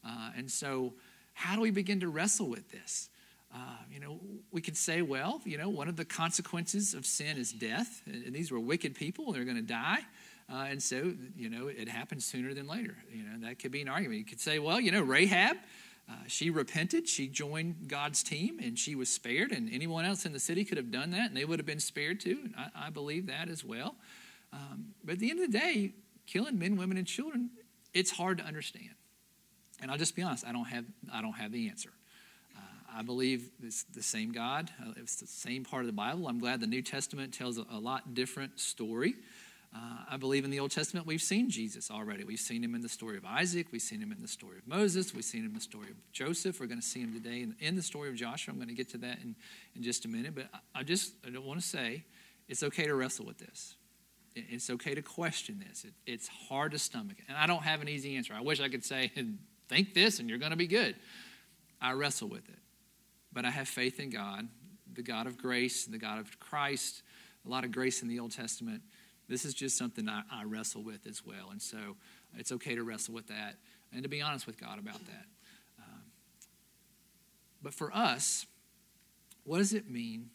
Uh, 0.04 0.32
and 0.36 0.50
so, 0.50 0.94
how 1.34 1.54
do 1.54 1.62
we 1.62 1.70
begin 1.70 2.00
to 2.00 2.10
wrestle 2.10 2.48
with 2.48 2.72
this? 2.72 3.10
Uh, 3.54 3.58
you 3.94 4.00
know, 4.00 4.20
we 4.52 4.62
could 4.62 4.76
say, 4.76 5.04
well, 5.04 5.40
you 5.46 5.60
know, 5.60 5.70
one 5.70 5.88
of 5.88 5.98
the 5.98 6.06
consequences 6.06 6.96
of 6.96 7.06
sin 7.06 7.38
is 7.38 7.52
death, 7.52 8.02
and 8.08 8.34
these 8.34 8.52
were 8.52 8.60
wicked 8.60 8.96
people, 8.96 9.28
and 9.28 9.36
they're 9.36 9.44
going 9.44 9.56
to 9.56 9.62
die. 9.62 10.00
Uh, 10.52 10.66
and 10.70 10.82
so, 10.82 11.14
you 11.36 11.50
know, 11.50 11.68
it 11.68 11.88
happens 11.88 12.26
sooner 12.26 12.54
than 12.54 12.68
later. 12.68 12.98
You 13.12 13.24
know, 13.24 13.48
that 13.48 13.60
could 13.60 13.72
be 13.72 13.82
an 13.82 13.88
argument. 13.88 14.20
You 14.20 14.26
could 14.26 14.40
say, 14.40 14.58
well, 14.58 14.80
you 14.80 14.92
know, 14.92 15.02
Rahab, 15.02 15.58
uh, 16.10 16.14
she 16.28 16.50
repented, 16.50 17.08
she 17.08 17.28
joined 17.28 17.88
God's 17.88 18.24
team, 18.24 18.60
and 18.60 18.78
she 18.78 18.96
was 18.96 19.10
spared, 19.10 19.52
and 19.52 19.72
anyone 19.72 20.06
else 20.06 20.26
in 20.26 20.34
the 20.34 20.40
city 20.40 20.66
could 20.66 20.78
have 20.78 20.92
done 20.92 21.12
that, 21.12 21.28
and 21.28 21.38
they 21.38 21.46
would 21.46 21.60
have 21.60 21.68
been 21.68 21.80
spared 21.80 22.20
too. 22.20 22.50
I, 22.58 22.88
I 22.88 22.90
believe 22.90 23.28
that 23.28 23.48
as 23.48 23.64
well. 23.64 23.96
Um, 24.52 24.96
but 25.04 25.14
at 25.14 25.20
the 25.20 25.30
end 25.30 25.40
of 25.40 25.52
the 25.52 25.58
day, 25.58 25.94
killing 26.26 26.58
men, 26.58 26.78
women, 26.78 26.98
and 26.98 27.06
children, 27.06 27.52
it's 27.94 28.10
hard 28.10 28.40
to 28.40 28.44
understand. 28.44 28.90
And 29.82 29.92
I'll 29.92 29.98
just 29.98 30.16
be 30.16 30.24
honest, 30.24 30.48
I 30.48 30.52
don't 30.52 30.66
have, 30.66 30.86
I 31.14 31.22
don't 31.22 31.34
have 31.34 31.52
the 31.52 31.70
answer. 31.70 31.92
Uh, 32.58 32.62
I 32.98 33.02
believe 33.04 33.52
it's 33.64 33.84
the 33.84 34.02
same 34.02 34.32
God. 34.32 34.72
Uh, 34.82 34.94
it's 34.98 35.18
the 35.18 35.28
same 35.28 35.64
part 35.64 35.84
of 35.84 35.88
the 35.88 35.94
Bible. 35.94 36.28
I'm 36.28 36.40
glad 36.40 36.60
the 36.60 36.68
New 36.68 36.82
Testament 36.82 37.36
tells 37.36 37.58
a 37.58 37.80
lot 37.80 38.16
different 38.16 38.60
story. 38.60 39.14
Uh, 39.76 39.98
I 40.10 40.18
believe 40.18 40.46
in 40.46 40.52
the 40.52 40.60
Old 40.60 40.72
Testament 40.72 41.06
we've 41.06 41.22
seen 41.22 41.50
Jesus 41.50 41.92
already. 41.92 42.24
We've 42.24 42.40
seen 42.40 42.64
him 42.64 42.74
in 42.74 42.82
the 42.82 42.90
story 42.90 43.18
of 43.18 43.26
Isaac. 43.26 43.68
We've 43.72 43.82
seen 43.82 44.02
him 44.02 44.12
in 44.12 44.22
the 44.22 44.28
story 44.28 44.58
of 44.58 44.68
Moses. 44.68 45.14
We've 45.14 45.24
seen 45.24 45.42
him 45.42 45.50
in 45.50 45.54
the 45.54 45.62
story 45.62 45.90
of 45.90 46.12
Joseph. 46.12 46.60
We're 46.60 46.66
going 46.66 46.82
to 46.82 46.86
see 46.86 47.02
him 47.02 47.14
today 47.14 47.42
in, 47.42 47.56
in 47.60 47.76
the 47.76 47.84
story 47.84 48.10
of 48.10 48.16
Joshua. 48.16 48.52
I'm 48.52 48.58
going 48.58 48.70
to 48.70 48.74
get 48.74 48.90
to 48.90 48.98
that 49.00 49.20
in, 49.22 49.36
in 49.76 49.84
just 49.84 50.06
a 50.06 50.08
minute. 50.08 50.34
But 50.34 50.48
I, 50.54 50.80
I 50.80 50.84
just 50.84 51.14
I 51.26 51.30
don't 51.30 51.46
want 51.46 51.62
to 51.62 51.66
say 51.66 52.04
it's 52.48 52.64
okay 52.64 52.86
to 52.86 52.96
wrestle 52.96 53.26
with 53.26 53.38
this. 53.38 53.76
It's 54.36 54.70
okay 54.72 54.96
to 54.96 55.02
question 55.02 55.64
this. 55.68 55.84
It, 55.84 55.94
it's 56.08 56.28
hard 56.28 56.72
to 56.72 56.80
stomach. 56.80 57.18
And 57.28 57.38
I 57.38 57.46
don't 57.46 57.64
have 57.64 57.82
an 57.82 57.90
easy 57.90 58.16
answer. 58.16 58.34
I 58.34 58.42
wish 58.42 58.60
I 58.60 58.70
could 58.70 58.86
say, 58.86 59.12
think 59.68 59.94
this 59.94 60.20
and 60.20 60.30
you're 60.30 60.40
going 60.40 60.52
to 60.52 60.58
be 60.58 60.68
good. 60.68 60.96
I 61.80 61.94
wrestle 61.94 62.28
with 62.28 62.48
it. 62.50 62.60
But 63.32 63.46
I 63.46 63.52
have 63.52 63.68
faith 63.68 64.00
in 64.00 64.10
God, 64.10 64.48
the 64.92 65.04
God 65.04 65.28
of 65.28 65.38
grace, 65.38 65.86
the 65.86 66.00
God 66.00 66.20
of 66.20 66.40
Christ, 66.40 67.04
a 67.46 67.50
lot 67.50 67.64
of 67.64 67.72
grace 67.72 68.02
in 68.02 68.08
the 68.08 68.20
Old 68.20 68.32
Testament 68.32 68.82
this 69.30 69.46
is 69.46 69.54
just 69.54 69.78
something 69.78 70.10
I, 70.10 70.24
I 70.32 70.44
wrestle 70.44 70.84
with 70.84 71.06
as 71.08 71.26
well. 71.26 71.52
And 71.52 71.62
so 71.62 71.96
it's 72.38 72.52
okay 72.52 72.76
to 72.76 72.84
wrestle 72.84 73.14
with 73.14 73.28
that 73.28 73.56
and 73.94 74.04
to 74.04 74.10
be 74.10 74.22
honest 74.22 74.48
with 74.48 74.60
God 74.60 74.80
about 74.80 75.00
that. 75.06 75.26
Um, 75.80 76.02
but 77.62 77.74
for 77.74 77.96
us, 77.96 78.46
what 79.44 79.60
does 79.60 79.74
it 79.74 79.90
mean 79.90 80.30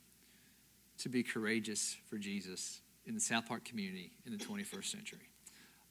to 0.99 1.09
be 1.09 1.23
courageous 1.23 1.97
for 2.09 2.19
Jesus 2.19 2.81
in 3.07 3.15
the 3.15 3.21
South 3.21 3.47
Park 3.47 3.65
community 3.65 4.13
in 4.27 4.33
the 4.33 4.39
21st 4.39 4.87
century? 4.87 5.29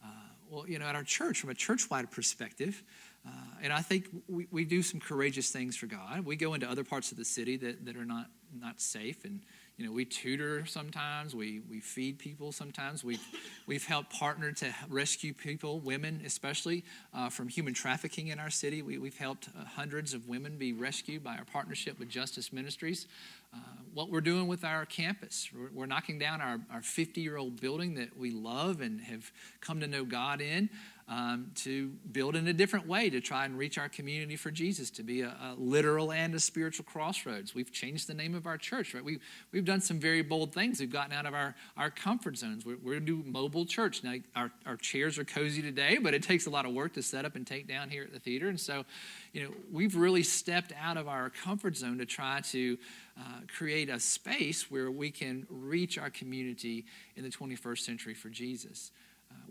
Uh, 0.03 0.07
well, 0.49 0.67
you 0.67 0.79
know, 0.79 0.85
at 0.85 0.95
our 0.95 1.03
church, 1.03 1.39
from 1.39 1.49
a 1.49 1.55
church 1.55 1.89
wide 1.89 2.11
perspective, 2.11 2.83
uh, 3.25 3.31
and 3.61 3.71
I 3.71 3.81
think 3.81 4.07
we, 4.27 4.47
we 4.51 4.65
do 4.65 4.83
some 4.83 4.99
courageous 4.99 5.49
things 5.49 5.77
for 5.77 5.87
God. 5.87 6.25
We 6.25 6.35
go 6.35 6.53
into 6.53 6.69
other 6.69 6.83
parts 6.83 7.11
of 7.11 7.17
the 7.17 7.25
city 7.25 7.55
that, 7.57 7.85
that 7.85 7.95
are 7.95 8.05
not, 8.05 8.27
not 8.53 8.81
safe 8.81 9.23
and 9.23 9.41
you 9.77 9.85
know, 9.87 9.91
we 9.91 10.05
tutor 10.05 10.65
sometimes, 10.65 11.33
we, 11.33 11.61
we 11.67 11.79
feed 11.79 12.19
people 12.19 12.51
sometimes. 12.51 13.03
We've, 13.03 13.25
we've 13.67 13.85
helped 13.85 14.11
partner 14.11 14.51
to 14.51 14.73
rescue 14.87 15.33
people, 15.33 15.79
women 15.79 16.21
especially, 16.25 16.83
uh, 17.13 17.29
from 17.29 17.47
human 17.47 17.73
trafficking 17.73 18.27
in 18.27 18.39
our 18.39 18.51
city. 18.51 18.83
We, 18.83 18.99
we've 18.99 19.17
helped 19.17 19.49
uh, 19.49 19.65
hundreds 19.65 20.13
of 20.13 20.27
women 20.27 20.57
be 20.57 20.73
rescued 20.73 21.23
by 21.23 21.37
our 21.37 21.45
partnership 21.45 21.97
with 21.97 22.07
Justice 22.07 22.53
Ministries. 22.53 23.07
Uh, 23.51 23.57
what 23.93 24.09
we're 24.09 24.21
doing 24.21 24.47
with 24.47 24.63
our 24.63 24.85
campus, 24.85 25.49
we're, 25.55 25.69
we're 25.73 25.85
knocking 25.87 26.19
down 26.19 26.41
our 26.41 26.81
50 26.81 27.21
year 27.21 27.37
old 27.37 27.59
building 27.59 27.95
that 27.95 28.17
we 28.17 28.31
love 28.31 28.81
and 28.81 29.01
have 29.01 29.31
come 29.59 29.79
to 29.79 29.87
know 29.87 30.03
God 30.03 30.41
in 30.41 30.69
um, 31.07 31.51
to 31.55 31.89
build 32.11 32.35
in 32.35 32.47
a 32.47 32.53
different 32.53 32.87
way 32.87 33.09
to 33.09 33.19
try 33.19 33.45
and 33.45 33.57
reach 33.57 33.77
our 33.77 33.89
community 33.89 34.35
for 34.35 34.51
Jesus, 34.51 34.89
to 34.91 35.03
be 35.03 35.21
a, 35.21 35.27
a, 35.27 35.55
literal 35.57 36.11
and 36.11 36.33
a 36.33 36.39
spiritual 36.39 36.85
crossroads. 36.85 37.53
We've 37.53 37.71
changed 37.71 38.07
the 38.07 38.13
name 38.13 38.35
of 38.35 38.47
our 38.47 38.57
church, 38.57 38.93
right? 38.93 39.03
We've, 39.03 39.19
we've 39.51 39.65
done 39.65 39.81
some 39.81 39.99
very 39.99 40.21
bold 40.21 40.53
things. 40.53 40.79
We've 40.79 40.91
gotten 40.91 41.13
out 41.13 41.25
of 41.25 41.33
our, 41.33 41.55
our 41.75 41.89
comfort 41.89 42.37
zones. 42.37 42.65
We're, 42.65 42.77
we're 42.81 43.01
mobile 43.01 43.65
church. 43.65 44.03
Now, 44.03 44.15
our, 44.35 44.51
our 44.65 44.77
chairs 44.77 45.17
are 45.19 45.25
cozy 45.25 45.61
today, 45.61 45.97
but 45.97 46.13
it 46.13 46.23
takes 46.23 46.45
a 46.45 46.49
lot 46.49 46.65
of 46.65 46.73
work 46.73 46.93
to 46.93 47.03
set 47.03 47.25
up 47.25 47.35
and 47.35 47.45
take 47.45 47.67
down 47.67 47.89
here 47.89 48.03
at 48.03 48.13
the 48.13 48.19
theater. 48.19 48.47
And 48.47 48.59
so, 48.59 48.85
you 49.33 49.43
know, 49.43 49.49
we've 49.71 49.95
really 49.95 50.23
stepped 50.23 50.71
out 50.81 50.95
of 50.95 51.07
our 51.09 51.29
comfort 51.29 51.75
zone 51.75 51.97
to 51.97 52.05
try 52.05 52.41
to 52.51 52.77
uh, 53.19 53.21
create 53.57 53.89
a 53.89 53.99
space 53.99 54.71
where 54.71 54.89
we 54.89 55.11
can 55.11 55.45
reach 55.49 55.97
our 55.97 56.09
community 56.09 56.85
in 57.15 57.23
the 57.23 57.29
21st 57.29 57.79
century 57.79 58.13
for 58.13 58.29
Jesus. 58.29 58.91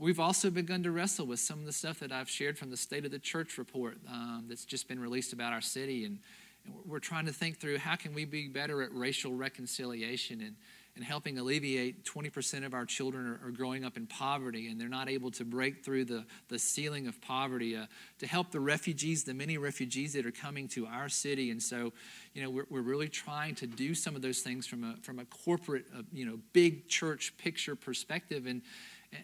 We've 0.02 0.18
also 0.18 0.50
begun 0.50 0.82
to 0.82 0.90
wrestle 0.90 1.26
with 1.26 1.38
some 1.38 1.60
of 1.60 1.64
the 1.64 1.72
stuff 1.72 2.00
that 2.00 2.10
I've 2.10 2.28
shared 2.28 2.58
from 2.58 2.70
the 2.70 2.76
State 2.76 3.04
of 3.04 3.12
the 3.12 3.20
Church 3.20 3.56
report 3.56 3.98
um, 4.08 4.46
that's 4.48 4.64
just 4.64 4.88
been 4.88 4.98
released 4.98 5.32
about 5.32 5.52
our 5.52 5.60
city. 5.60 6.04
And, 6.04 6.18
and, 6.64 6.74
we're 6.84 6.98
trying 6.98 7.26
to 7.26 7.32
think 7.32 7.58
through 7.58 7.78
how 7.78 7.94
can 7.94 8.12
we 8.12 8.24
be 8.24 8.48
better 8.48 8.82
at 8.82 8.92
racial 8.92 9.32
reconciliation 9.32 10.40
and, 10.40 10.56
and 10.96 11.04
helping 11.04 11.38
alleviate 11.38 12.04
20% 12.04 12.66
of 12.66 12.74
our 12.74 12.84
children 12.84 13.26
are, 13.26 13.46
are, 13.46 13.50
growing 13.50 13.84
up 13.84 13.96
in 13.96 14.06
poverty 14.06 14.68
and 14.68 14.80
they're 14.80 14.88
not 14.88 15.08
able 15.08 15.30
to 15.30 15.44
break 15.44 15.84
through 15.84 16.04
the, 16.04 16.24
the 16.48 16.58
ceiling 16.58 17.06
of 17.06 17.20
poverty 17.20 17.76
uh, 17.76 17.86
to 18.18 18.26
help 18.26 18.50
the 18.50 18.60
refugees, 18.60 19.24
the 19.24 19.34
many 19.34 19.56
refugees 19.56 20.12
that 20.12 20.26
are 20.26 20.32
coming 20.32 20.68
to 20.68 20.86
our 20.86 21.08
city. 21.08 21.50
And 21.50 21.62
so, 21.62 21.92
you 22.34 22.42
know, 22.42 22.50
we're, 22.50 22.66
we're 22.68 22.82
really 22.82 23.08
trying 23.08 23.54
to 23.56 23.66
do 23.66 23.94
some 23.94 24.16
of 24.16 24.22
those 24.22 24.40
things 24.40 24.66
from 24.66 24.84
a, 24.84 24.96
from 25.02 25.18
a 25.18 25.24
corporate, 25.26 25.86
uh, 25.96 26.02
you 26.12 26.24
know, 26.24 26.38
big 26.52 26.88
church 26.88 27.36
picture 27.38 27.76
perspective. 27.76 28.46
And, 28.46 28.62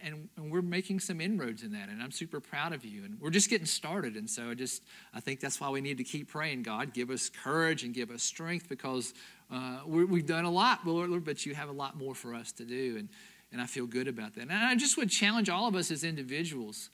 and, 0.03 0.29
and, 0.37 0.51
we're 0.51 0.63
making 0.63 1.01
some 1.01 1.21
inroads 1.21 1.63
in 1.63 1.73
that 1.73 1.89
and 1.89 2.03
i'm 2.03 2.11
super 2.11 2.41
proud 2.41 2.73
of 2.73 2.85
you 2.85 3.05
and 3.05 3.19
we're 3.21 3.31
just 3.31 3.51
getting 3.51 3.67
started 3.67 4.15
and 4.15 4.29
so 4.29 4.51
i 4.51 4.55
just 4.55 4.83
i 5.15 5.21
think 5.21 5.41
that's 5.41 5.61
why 5.61 5.69
we 5.69 5.81
need 5.81 5.99
to 5.99 6.05
keep 6.05 6.29
praying 6.29 6.63
god 6.63 6.93
give 6.95 7.11
us 7.11 7.29
courage 7.29 7.85
and 7.85 7.95
give 7.95 8.11
us 8.11 8.23
strength 8.23 8.69
because 8.69 9.15
uh, 9.51 9.79
we 9.87 10.19
have 10.19 10.27
done 10.27 10.45
a 10.45 10.51
lot 10.51 10.87
lord 10.87 11.25
but 11.25 11.45
you 11.45 11.55
have 11.55 11.69
a 11.69 11.73
lot 11.73 11.97
more 11.97 12.15
for 12.15 12.35
us 12.35 12.53
to 12.53 12.65
do 12.65 12.97
and, 12.99 13.09
and 13.53 13.61
i 13.61 13.67
feel 13.67 13.87
good 13.87 14.09
about 14.09 14.35
that. 14.35 14.43
And 14.43 14.53
i 14.53 14.75
just 14.75 14.97
would 14.97 15.11
challenge 15.11 15.49
all 15.49 15.69
of 15.69 15.75
us 15.75 15.91
as 15.91 16.05
individuals 16.05 16.91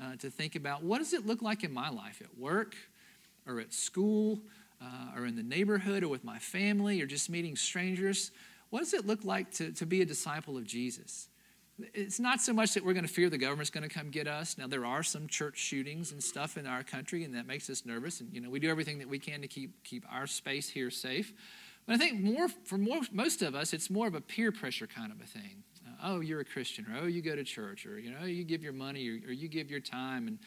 uh, 0.00 0.16
to 0.16 0.30
think 0.30 0.56
about 0.56 0.82
what 0.82 0.98
does 0.98 1.12
it 1.12 1.26
look 1.26 1.42
like 1.42 1.64
in 1.64 1.72
my 1.72 1.88
life 1.88 2.20
at 2.20 2.38
work 2.38 2.74
or 3.46 3.60
at 3.60 3.72
school 3.72 4.40
uh, 4.82 5.16
or 5.16 5.26
in 5.26 5.36
the 5.36 5.42
neighborhood 5.42 6.02
or 6.02 6.08
with 6.08 6.24
my 6.24 6.38
family 6.38 7.00
or 7.00 7.06
just 7.06 7.30
meeting 7.30 7.56
strangers? 7.56 8.30
What 8.70 8.80
does 8.80 8.92
it 8.92 9.06
look 9.06 9.24
like 9.24 9.50
to, 9.52 9.72
to 9.72 9.86
be 9.86 10.02
a 10.02 10.04
disciple 10.04 10.56
of 10.56 10.64
jesus 10.64 11.28
it's 11.78 12.18
not 12.18 12.40
so 12.40 12.52
much 12.52 12.72
that 12.74 12.84
we're 12.84 12.94
going 12.94 13.06
to 13.06 13.12
fear 13.12 13.28
the 13.28 13.36
government's 13.36 13.70
going 13.70 13.86
to 13.86 13.94
come 13.94 14.10
get 14.10 14.26
us. 14.26 14.56
Now, 14.56 14.66
there 14.66 14.86
are 14.86 15.02
some 15.02 15.28
church 15.28 15.58
shootings 15.58 16.12
and 16.12 16.22
stuff 16.22 16.56
in 16.56 16.66
our 16.66 16.82
country, 16.82 17.24
and 17.24 17.34
that 17.34 17.46
makes 17.46 17.68
us 17.68 17.84
nervous. 17.84 18.20
And, 18.20 18.32
you 18.32 18.40
know, 18.40 18.48
we 18.48 18.60
do 18.60 18.70
everything 18.70 18.98
that 18.98 19.08
we 19.08 19.18
can 19.18 19.42
to 19.42 19.48
keep, 19.48 19.84
keep 19.84 20.04
our 20.10 20.26
space 20.26 20.70
here 20.70 20.90
safe. 20.90 21.34
But 21.86 21.94
I 21.94 21.98
think 21.98 22.20
more 22.20 22.48
for 22.48 22.78
more, 22.78 23.02
most 23.12 23.42
of 23.42 23.54
us, 23.54 23.72
it's 23.72 23.90
more 23.90 24.06
of 24.06 24.14
a 24.14 24.20
peer 24.20 24.52
pressure 24.52 24.86
kind 24.86 25.12
of 25.12 25.20
a 25.20 25.26
thing. 25.26 25.62
Uh, 25.86 25.90
oh, 26.04 26.20
you're 26.20 26.40
a 26.40 26.44
Christian, 26.44 26.86
or 26.86 27.02
oh, 27.02 27.06
you 27.06 27.20
go 27.20 27.36
to 27.36 27.44
church, 27.44 27.84
or, 27.84 27.98
you 27.98 28.10
know, 28.10 28.24
you 28.24 28.44
give 28.44 28.62
your 28.62 28.72
money, 28.72 29.08
or, 29.08 29.28
or 29.28 29.32
you 29.32 29.48
give 29.48 29.70
your 29.70 29.80
time. 29.80 30.28
And, 30.28 30.38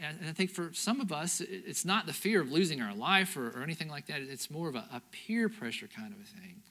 and 0.00 0.28
I 0.28 0.32
think 0.32 0.50
for 0.50 0.70
some 0.72 1.00
of 1.00 1.10
us, 1.10 1.40
it's 1.40 1.84
not 1.84 2.06
the 2.06 2.12
fear 2.12 2.40
of 2.40 2.52
losing 2.52 2.80
our 2.80 2.94
life 2.94 3.36
or, 3.36 3.48
or 3.48 3.64
anything 3.64 3.88
like 3.88 4.06
that. 4.06 4.20
It's 4.20 4.50
more 4.50 4.68
of 4.68 4.76
a, 4.76 4.86
a 4.92 5.02
peer 5.10 5.48
pressure 5.48 5.88
kind 5.88 6.14
of 6.14 6.20
a 6.20 6.40
thing. 6.40 6.62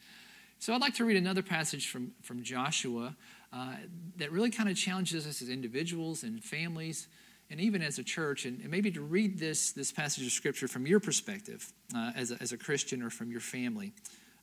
So 0.60 0.74
I'd 0.74 0.82
like 0.82 0.96
to 0.96 1.06
read 1.06 1.18
another 1.18 1.42
passage 1.42 1.90
from, 1.90 2.12
from 2.22 2.44
Joshua 2.44 3.16
uh, 3.52 3.74
that 4.18 4.32
really 4.32 4.52
kind 4.52 4.70
of 4.70 4.76
challenges 4.76 5.26
us 5.26 5.42
as 5.42 5.50
individuals 5.50 6.24
and 6.24 6.44
families 6.44 7.08
and 7.50 7.60
even 7.60 7.82
as 7.82 7.98
a 7.98 8.04
church, 8.04 8.46
and, 8.46 8.62
and 8.62 8.70
maybe 8.70 8.92
to 8.92 9.02
read 9.02 9.40
this, 9.40 9.72
this 9.72 9.92
passage 9.92 10.26
of 10.26 10.32
Scripture 10.32 10.68
from 10.68 10.86
your 10.86 11.00
perspective 11.00 11.74
uh, 11.96 12.12
as, 12.16 12.32
a, 12.32 12.38
as 12.42 12.52
a 12.52 12.58
Christian 12.58 13.02
or 13.02 13.10
from 13.10 13.32
your 13.32 13.40
family. 13.40 13.92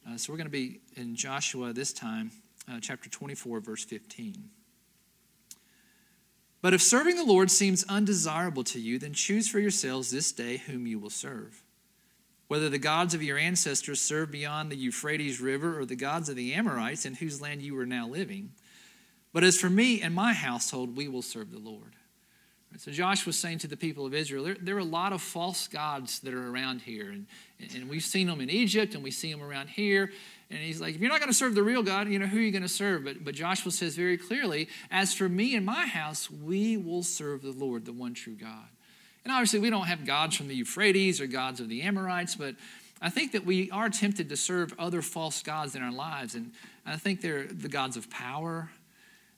Uh, 0.08 0.16
so 0.16 0.32
we're 0.32 0.36
going 0.36 0.46
to 0.46 0.50
be 0.50 0.80
in 0.96 1.14
Joshua 1.14 1.72
this 1.72 1.92
time, 1.92 2.32
uh, 2.70 2.80
chapter 2.80 3.08
24, 3.08 3.60
verse 3.60 3.84
15. 3.84 4.50
But 6.62 6.74
if 6.74 6.82
serving 6.82 7.14
the 7.14 7.24
Lord 7.24 7.50
seems 7.50 7.84
undesirable 7.88 8.64
to 8.64 8.80
you, 8.80 8.98
then 8.98 9.12
choose 9.12 9.48
for 9.48 9.60
yourselves 9.60 10.10
this 10.10 10.32
day 10.32 10.56
whom 10.56 10.86
you 10.86 10.98
will 10.98 11.10
serve. 11.10 11.62
Whether 12.48 12.68
the 12.68 12.78
gods 12.78 13.14
of 13.14 13.22
your 13.22 13.38
ancestors 13.38 14.00
served 14.00 14.32
beyond 14.32 14.70
the 14.70 14.76
Euphrates 14.76 15.40
River 15.40 15.78
or 15.78 15.84
the 15.84 15.96
gods 15.96 16.28
of 16.28 16.36
the 16.36 16.54
Amorites 16.54 17.04
in 17.04 17.14
whose 17.14 17.40
land 17.40 17.62
you 17.62 17.78
are 17.78 17.86
now 17.86 18.08
living. 18.08 18.50
But 19.36 19.44
as 19.44 19.58
for 19.58 19.68
me 19.68 20.00
and 20.00 20.14
my 20.14 20.32
household, 20.32 20.96
we 20.96 21.08
will 21.08 21.20
serve 21.20 21.52
the 21.52 21.58
Lord. 21.58 21.92
So 22.78 22.90
Josh 22.90 23.26
was 23.26 23.38
saying 23.38 23.58
to 23.58 23.66
the 23.66 23.76
people 23.76 24.06
of 24.06 24.14
Israel, 24.14 24.44
there, 24.44 24.56
there, 24.58 24.76
are 24.76 24.78
a 24.78 24.84
lot 24.84 25.12
of 25.12 25.20
false 25.20 25.68
gods 25.68 26.20
that 26.20 26.32
are 26.32 26.50
around 26.50 26.80
here. 26.80 27.10
And, 27.10 27.26
and 27.74 27.86
we've 27.86 28.02
seen 28.02 28.28
them 28.28 28.40
in 28.40 28.48
Egypt 28.48 28.94
and 28.94 29.04
we 29.04 29.10
see 29.10 29.30
them 29.30 29.42
around 29.42 29.68
here. 29.68 30.10
And 30.48 30.58
he's 30.58 30.80
like, 30.80 30.94
if 30.94 31.02
you're 31.02 31.10
not 31.10 31.20
going 31.20 31.30
to 31.30 31.36
serve 31.36 31.54
the 31.54 31.62
real 31.62 31.82
God, 31.82 32.08
you 32.08 32.18
know, 32.18 32.24
who 32.24 32.38
are 32.38 32.40
you 32.40 32.50
going 32.50 32.62
to 32.62 32.68
serve? 32.68 33.04
But, 33.04 33.26
but 33.26 33.34
Joshua 33.34 33.72
says 33.72 33.94
very 33.94 34.16
clearly, 34.16 34.70
as 34.90 35.12
for 35.12 35.28
me 35.28 35.54
and 35.54 35.66
my 35.66 35.84
house, 35.84 36.30
we 36.30 36.78
will 36.78 37.02
serve 37.02 37.42
the 37.42 37.52
Lord, 37.52 37.84
the 37.84 37.92
one 37.92 38.14
true 38.14 38.36
God. 38.36 38.68
And 39.22 39.34
obviously, 39.34 39.58
we 39.58 39.68
don't 39.68 39.84
have 39.86 40.06
gods 40.06 40.34
from 40.34 40.48
the 40.48 40.54
Euphrates 40.54 41.20
or 41.20 41.26
gods 41.26 41.60
of 41.60 41.68
the 41.68 41.82
Amorites, 41.82 42.36
but 42.36 42.54
I 43.02 43.10
think 43.10 43.32
that 43.32 43.44
we 43.44 43.70
are 43.70 43.90
tempted 43.90 44.30
to 44.30 44.36
serve 44.38 44.72
other 44.78 45.02
false 45.02 45.42
gods 45.42 45.76
in 45.76 45.82
our 45.82 45.92
lives. 45.92 46.34
And 46.34 46.52
I 46.86 46.96
think 46.96 47.20
they're 47.20 47.46
the 47.46 47.68
gods 47.68 47.98
of 47.98 48.08
power, 48.08 48.70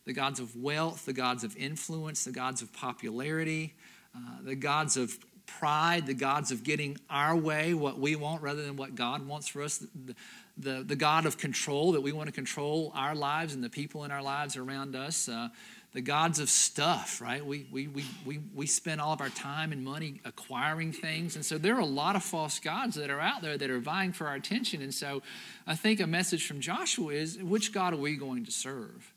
the 0.09 0.15
gods 0.15 0.41
of 0.41 0.57
wealth, 0.57 1.05
the 1.05 1.13
gods 1.13 1.45
of 1.45 1.55
influence, 1.55 2.25
the 2.25 2.33
gods 2.33 2.63
of 2.63 2.73
popularity, 2.73 3.75
uh, 4.17 4.21
the 4.43 4.55
gods 4.55 4.97
of 4.97 5.19
pride, 5.45 6.07
the 6.07 6.15
gods 6.15 6.51
of 6.51 6.65
getting 6.65 6.97
our 7.11 7.37
way, 7.37 7.75
what 7.75 8.01
we 8.01 8.17
want 8.17 8.41
rather 8.41 8.63
than 8.63 8.75
what 8.75 8.95
God 8.95 9.29
wants 9.29 9.49
for 9.49 9.61
us, 9.61 9.85
the, 10.07 10.15
the, 10.57 10.83
the 10.83 10.97
God 10.97 11.27
of 11.27 11.37
control, 11.37 11.93
that 11.93 12.01
we 12.01 12.13
want 12.13 12.27
to 12.27 12.33
control 12.33 12.91
our 12.95 13.15
lives 13.15 13.53
and 13.53 13.63
the 13.63 13.69
people 13.69 14.05
in 14.05 14.11
our 14.11 14.23
lives 14.23 14.57
around 14.57 14.97
us. 14.97 15.29
Uh, 15.29 15.51
the 15.93 16.01
gods 16.01 16.39
of 16.39 16.49
stuff, 16.49 17.21
right? 17.21 17.45
We, 17.45 17.67
we, 17.71 17.89
we, 17.89 18.05
we, 18.25 18.41
we 18.55 18.67
spend 18.67 19.03
all 19.03 19.13
of 19.13 19.21
our 19.21 19.29
time 19.29 19.73
and 19.73 19.85
money 19.85 20.23
acquiring 20.25 20.93
things. 20.93 21.37
And 21.37 21.45
so 21.45 21.59
there 21.59 21.75
are 21.77 21.81
a 21.81 21.87
lot 21.87 22.17
of 22.17 22.23
false 22.23 22.59
gods 22.61 22.95
that 22.97 23.11
are 23.11 23.21
out 23.21 23.43
there 23.43 23.59
that 23.59 23.69
are 23.69 23.79
vying 23.79 24.13
for 24.13 24.27
our 24.27 24.37
attention. 24.37 24.81
And 24.81 24.95
so 24.95 25.21
I 25.67 25.75
think 25.75 26.01
a 26.01 26.07
message 26.07 26.47
from 26.47 26.61
Joshua 26.61 27.13
is 27.13 27.37
which 27.37 27.75
God 27.75 27.93
are 27.93 27.99
we 27.99 28.17
going 28.17 28.47
to 28.47 28.51
serve? 28.51 29.13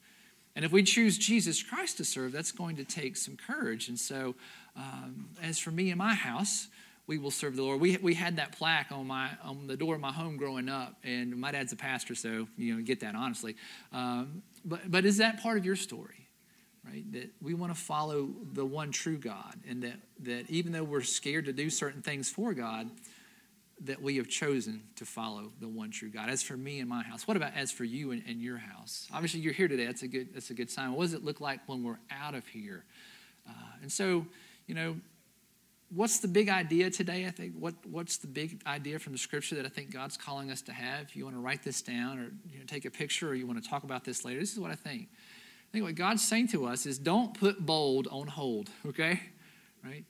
And 0.55 0.65
if 0.65 0.71
we 0.71 0.83
choose 0.83 1.17
Jesus 1.17 1.63
Christ 1.63 1.97
to 1.97 2.05
serve, 2.05 2.31
that's 2.31 2.51
going 2.51 2.75
to 2.77 2.83
take 2.83 3.15
some 3.15 3.37
courage. 3.37 3.87
And 3.87 3.99
so, 3.99 4.35
um, 4.75 5.29
as 5.41 5.59
for 5.59 5.71
me 5.71 5.89
and 5.89 5.97
my 5.97 6.13
house, 6.13 6.67
we 7.07 7.17
will 7.17 7.31
serve 7.31 7.55
the 7.55 7.63
Lord. 7.63 7.81
We, 7.81 7.97
we 7.97 8.13
had 8.13 8.37
that 8.37 8.57
plaque 8.57 8.91
on 8.91 9.07
my 9.07 9.31
on 9.43 9.67
the 9.67 9.77
door 9.77 9.95
of 9.95 10.01
my 10.01 10.11
home 10.11 10.37
growing 10.37 10.69
up, 10.69 10.95
and 11.03 11.35
my 11.35 11.51
dad's 11.51 11.73
a 11.73 11.75
pastor, 11.75 12.15
so 12.15 12.47
you 12.57 12.75
know 12.75 12.81
get 12.81 12.99
that 13.01 13.15
honestly. 13.15 13.55
Um, 13.91 14.43
but 14.63 14.89
but 14.89 15.05
is 15.05 15.17
that 15.17 15.41
part 15.41 15.57
of 15.57 15.65
your 15.65 15.75
story? 15.75 16.21
right? 16.85 17.11
That 17.13 17.29
we 17.41 17.53
want 17.53 17.73
to 17.73 17.79
follow 17.79 18.29
the 18.53 18.65
one 18.65 18.91
true 18.91 19.17
God, 19.17 19.55
and 19.67 19.83
that, 19.83 19.99
that 20.21 20.49
even 20.49 20.71
though 20.71 20.83
we're 20.83 21.01
scared 21.01 21.45
to 21.45 21.53
do 21.53 21.69
certain 21.69 22.01
things 22.01 22.29
for 22.29 22.53
God, 22.53 22.89
that 23.85 24.01
we 24.01 24.17
have 24.17 24.27
chosen 24.27 24.83
to 24.95 25.05
follow 25.05 25.51
the 25.59 25.67
one 25.67 25.91
true 25.91 26.09
God. 26.09 26.29
As 26.29 26.43
for 26.43 26.55
me 26.55 26.79
and 26.79 26.89
my 26.89 27.03
house, 27.03 27.27
what 27.27 27.37
about 27.37 27.53
as 27.55 27.71
for 27.71 27.83
you 27.83 28.11
and, 28.11 28.23
and 28.27 28.41
your 28.41 28.57
house? 28.57 29.07
Obviously, 29.13 29.39
you're 29.39 29.53
here 29.53 29.67
today. 29.67 29.85
That's 29.85 30.03
a 30.03 30.07
good. 30.07 30.33
That's 30.33 30.49
a 30.49 30.53
good 30.53 30.69
sign. 30.69 30.93
What 30.93 31.03
does 31.03 31.13
it 31.13 31.23
look 31.23 31.41
like 31.41 31.59
when 31.67 31.83
we're 31.83 31.99
out 32.11 32.35
of 32.35 32.47
here? 32.47 32.85
Uh, 33.47 33.53
and 33.81 33.91
so, 33.91 34.25
you 34.67 34.75
know, 34.75 34.95
what's 35.93 36.19
the 36.19 36.27
big 36.27 36.49
idea 36.49 36.89
today? 36.89 37.25
I 37.25 37.31
think 37.31 37.53
what 37.57 37.73
what's 37.85 38.17
the 38.17 38.27
big 38.27 38.61
idea 38.65 38.99
from 38.99 39.13
the 39.13 39.19
scripture 39.19 39.55
that 39.55 39.65
I 39.65 39.69
think 39.69 39.91
God's 39.91 40.17
calling 40.17 40.51
us 40.51 40.61
to 40.63 40.73
have? 40.73 41.01
If 41.01 41.15
you 41.15 41.23
want 41.23 41.35
to 41.35 41.41
write 41.41 41.63
this 41.63 41.81
down, 41.81 42.19
or 42.19 42.31
you 42.51 42.59
know, 42.59 42.65
take 42.65 42.85
a 42.85 42.91
picture, 42.91 43.29
or 43.29 43.35
you 43.35 43.47
want 43.47 43.61
to 43.63 43.69
talk 43.69 43.83
about 43.83 44.03
this 44.03 44.23
later, 44.23 44.39
this 44.39 44.53
is 44.53 44.59
what 44.59 44.71
I 44.71 44.75
think. 44.75 45.09
I 45.11 45.71
think 45.71 45.85
what 45.85 45.95
God's 45.95 46.27
saying 46.27 46.49
to 46.49 46.65
us 46.65 46.85
is, 46.85 46.97
don't 46.97 47.33
put 47.33 47.65
bold 47.65 48.07
on 48.11 48.27
hold. 48.27 48.69
Okay, 48.85 49.21
right? 49.83 50.03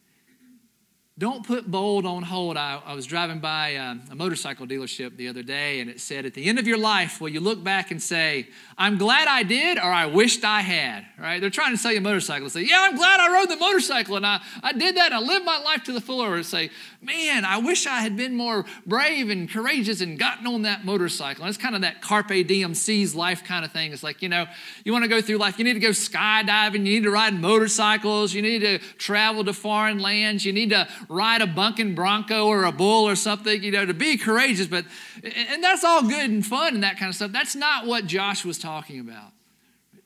Don't 1.21 1.45
put 1.45 1.69
bold 1.69 2.07
on 2.07 2.23
hold. 2.23 2.57
I, 2.57 2.81
I 2.83 2.95
was 2.95 3.05
driving 3.05 3.37
by 3.37 3.73
a, 3.73 3.91
um, 3.91 4.01
a 4.09 4.15
motorcycle 4.15 4.65
dealership 4.65 5.17
the 5.17 5.27
other 5.27 5.43
day, 5.43 5.79
and 5.79 5.87
it 5.87 6.01
said, 6.01 6.25
At 6.25 6.33
the 6.33 6.45
end 6.45 6.57
of 6.57 6.65
your 6.65 6.79
life, 6.79 7.21
will 7.21 7.29
you 7.29 7.39
look 7.39 7.63
back 7.63 7.91
and 7.91 8.01
say, 8.01 8.47
I'm 8.75 8.97
glad 8.97 9.27
I 9.27 9.43
did 9.43 9.77
or 9.77 9.83
I 9.83 10.07
wished 10.07 10.43
I 10.43 10.61
had? 10.61 11.05
Right? 11.19 11.39
They're 11.39 11.51
trying 11.51 11.73
to 11.73 11.77
sell 11.77 11.91
you 11.91 11.99
a 11.99 12.01
motorcycle. 12.01 12.49
Say, 12.49 12.63
Yeah, 12.63 12.87
I'm 12.89 12.95
glad 12.95 13.19
I 13.19 13.31
rode 13.39 13.51
the 13.51 13.55
motorcycle 13.55 14.15
and 14.15 14.25
I, 14.25 14.41
I 14.63 14.73
did 14.73 14.97
that 14.97 15.11
and 15.11 15.13
I 15.13 15.19
lived 15.19 15.45
my 15.45 15.59
life 15.59 15.83
to 15.83 15.93
the 15.93 16.01
full. 16.01 16.23
Or 16.23 16.41
say, 16.41 16.71
Man, 17.03 17.45
I 17.45 17.57
wish 17.57 17.87
I 17.87 18.01
had 18.01 18.15
been 18.15 18.35
more 18.35 18.63
brave 18.85 19.31
and 19.31 19.49
courageous 19.49 20.01
and 20.01 20.19
gotten 20.19 20.45
on 20.45 20.61
that 20.61 20.85
motorcycle. 20.85 21.43
And 21.43 21.49
it's 21.49 21.57
kind 21.57 21.73
of 21.73 21.81
that 21.81 21.99
carpe 21.99 22.45
diem, 22.45 22.75
seize 22.75 23.15
life 23.15 23.43
kind 23.43 23.65
of 23.65 23.71
thing. 23.71 23.91
It's 23.91 24.03
like, 24.03 24.21
you 24.21 24.29
know, 24.29 24.45
you 24.85 24.93
want 24.93 25.03
to 25.03 25.09
go 25.09 25.19
through 25.19 25.37
life, 25.37 25.57
you 25.57 25.65
need 25.65 25.73
to 25.73 25.79
go 25.79 25.89
skydiving, 25.89 26.85
you 26.85 26.93
need 26.93 27.03
to 27.03 27.09
ride 27.09 27.33
motorcycles, 27.33 28.35
you 28.35 28.43
need 28.43 28.59
to 28.59 28.77
travel 28.99 29.43
to 29.45 29.53
foreign 29.53 29.97
lands, 29.97 30.45
you 30.45 30.53
need 30.53 30.69
to 30.69 30.87
ride 31.09 31.41
a 31.41 31.47
bunking 31.47 31.95
bronco 31.95 32.45
or 32.45 32.65
a 32.65 32.71
bull 32.71 33.07
or 33.07 33.15
something, 33.15 33.63
you 33.63 33.71
know, 33.71 33.83
to 33.83 33.95
be 33.95 34.15
courageous. 34.15 34.67
But, 34.67 34.85
and 35.23 35.63
that's 35.63 35.83
all 35.83 36.03
good 36.03 36.29
and 36.29 36.45
fun 36.45 36.75
and 36.75 36.83
that 36.83 36.99
kind 36.99 37.09
of 37.09 37.15
stuff. 37.15 37.31
That's 37.31 37.55
not 37.55 37.87
what 37.87 38.05
Josh 38.05 38.45
was 38.45 38.59
talking 38.59 38.99
about. 38.99 39.31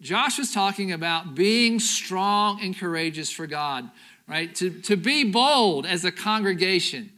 Josh 0.01 0.37
was 0.37 0.51
talking 0.51 0.91
about 0.91 1.35
being 1.35 1.79
strong 1.79 2.61
and 2.61 2.77
courageous 2.77 3.31
for 3.31 3.47
God, 3.47 3.89
right? 4.27 4.53
To, 4.55 4.69
to 4.81 4.95
be 4.95 5.23
bold 5.29 5.85
as 5.85 6.05
a 6.05 6.11
congregation 6.11 7.11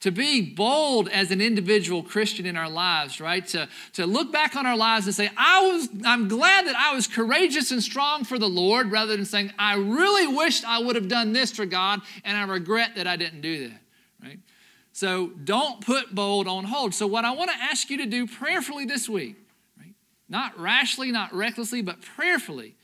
to 0.00 0.10
be 0.10 0.40
bold 0.40 1.08
as 1.08 1.30
an 1.30 1.40
individual 1.40 2.02
Christian 2.02 2.46
in 2.46 2.56
our 2.56 2.68
lives, 2.68 3.20
right? 3.20 3.46
To, 3.48 3.68
to 3.94 4.06
look 4.06 4.32
back 4.32 4.56
on 4.56 4.66
our 4.66 4.76
lives 4.76 5.06
and 5.06 5.14
say, 5.14 5.30
I 5.36 5.66
was, 5.66 5.88
I'm 6.04 6.26
glad 6.26 6.66
that 6.66 6.74
I 6.74 6.94
was 6.94 7.06
courageous 7.06 7.70
and 7.70 7.82
strong 7.82 8.24
for 8.24 8.38
the 8.38 8.48
Lord, 8.48 8.90
rather 8.90 9.14
than 9.14 9.26
saying, 9.26 9.52
I 9.58 9.76
really 9.76 10.26
wished 10.26 10.64
I 10.64 10.80
would 10.80 10.96
have 10.96 11.08
done 11.08 11.32
this 11.32 11.52
for 11.52 11.66
God, 11.66 12.00
and 12.24 12.36
I 12.36 12.44
regret 12.44 12.94
that 12.96 13.06
I 13.06 13.16
didn't 13.16 13.42
do 13.42 13.68
that, 13.68 13.80
right? 14.22 14.38
So 14.92 15.28
don't 15.44 15.84
put 15.84 16.14
bold 16.14 16.48
on 16.48 16.64
hold. 16.64 16.94
So, 16.94 17.06
what 17.06 17.24
I 17.24 17.30
want 17.30 17.50
to 17.50 17.56
ask 17.56 17.90
you 17.90 17.98
to 17.98 18.06
do 18.06 18.26
prayerfully 18.26 18.86
this 18.86 19.08
week? 19.08 19.36
Not 20.30 20.58
rashly, 20.58 21.12
not 21.12 21.34
recklessly, 21.34 21.82
but 21.82 22.00
prayerfully, 22.00 22.76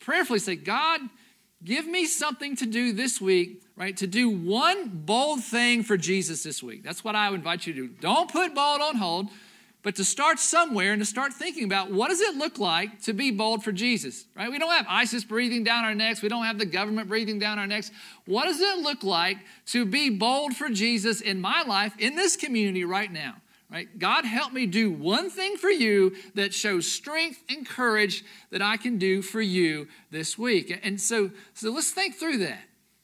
prayerfully 0.00 0.40
say, 0.40 0.56
God, 0.56 1.00
give 1.64 1.86
me 1.86 2.04
something 2.04 2.56
to 2.56 2.66
do 2.66 2.92
this 2.92 3.20
week 3.20 3.62
right? 3.76 3.96
To 3.96 4.06
do 4.06 4.28
one 4.28 4.88
bold 4.88 5.42
thing 5.42 5.82
for 5.82 5.96
Jesus 5.96 6.42
this 6.42 6.62
week. 6.62 6.82
That's 6.82 7.02
what 7.02 7.16
I 7.16 7.30
would 7.30 7.40
invite 7.40 7.66
you 7.66 7.72
to 7.72 7.88
do. 7.88 7.94
Don't 8.00 8.30
put 8.30 8.54
bold 8.54 8.80
on 8.80 8.96
hold, 8.96 9.28
but 9.82 9.96
to 9.96 10.04
start 10.04 10.38
somewhere 10.38 10.92
and 10.92 11.02
to 11.02 11.06
start 11.06 11.32
thinking 11.32 11.64
about 11.64 11.90
what 11.90 12.08
does 12.08 12.20
it 12.20 12.36
look 12.36 12.58
like 12.58 13.02
to 13.02 13.12
be 13.12 13.30
bold 13.30 13.64
for 13.64 13.72
Jesus, 13.72 14.26
right? 14.36 14.50
We 14.50 14.58
don't 14.58 14.70
have 14.70 14.86
ISIS 14.88 15.24
breathing 15.24 15.64
down 15.64 15.84
our 15.84 15.94
necks. 15.94 16.22
We 16.22 16.28
don't 16.28 16.44
have 16.44 16.58
the 16.58 16.66
government 16.66 17.08
breathing 17.08 17.38
down 17.38 17.58
our 17.58 17.66
necks. 17.66 17.90
What 18.26 18.44
does 18.44 18.60
it 18.60 18.78
look 18.78 19.02
like 19.02 19.38
to 19.66 19.84
be 19.84 20.10
bold 20.10 20.54
for 20.54 20.68
Jesus 20.68 21.20
in 21.20 21.40
my 21.40 21.62
life, 21.62 21.94
in 21.98 22.14
this 22.14 22.36
community 22.36 22.84
right 22.84 23.10
now? 23.10 23.36
Right? 23.72 23.98
God, 23.98 24.26
help 24.26 24.52
me 24.52 24.66
do 24.66 24.92
one 24.92 25.30
thing 25.30 25.56
for 25.56 25.70
you 25.70 26.14
that 26.34 26.52
shows 26.52 26.86
strength 26.86 27.42
and 27.48 27.66
courage 27.66 28.22
that 28.50 28.60
I 28.60 28.76
can 28.76 28.98
do 28.98 29.22
for 29.22 29.40
you 29.40 29.88
this 30.10 30.36
week. 30.36 30.78
And 30.82 31.00
so, 31.00 31.30
so 31.54 31.70
let's 31.70 31.90
think 31.90 32.16
through 32.16 32.36
that. 32.38 32.60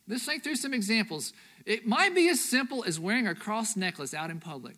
Let's 0.06 0.26
think 0.26 0.44
through 0.44 0.56
some 0.56 0.74
examples. 0.74 1.32
It 1.64 1.86
might 1.86 2.14
be 2.14 2.28
as 2.28 2.44
simple 2.44 2.84
as 2.84 3.00
wearing 3.00 3.26
a 3.26 3.34
cross 3.34 3.76
necklace 3.76 4.12
out 4.12 4.28
in 4.28 4.40
public. 4.40 4.76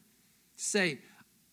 Say, 0.54 1.00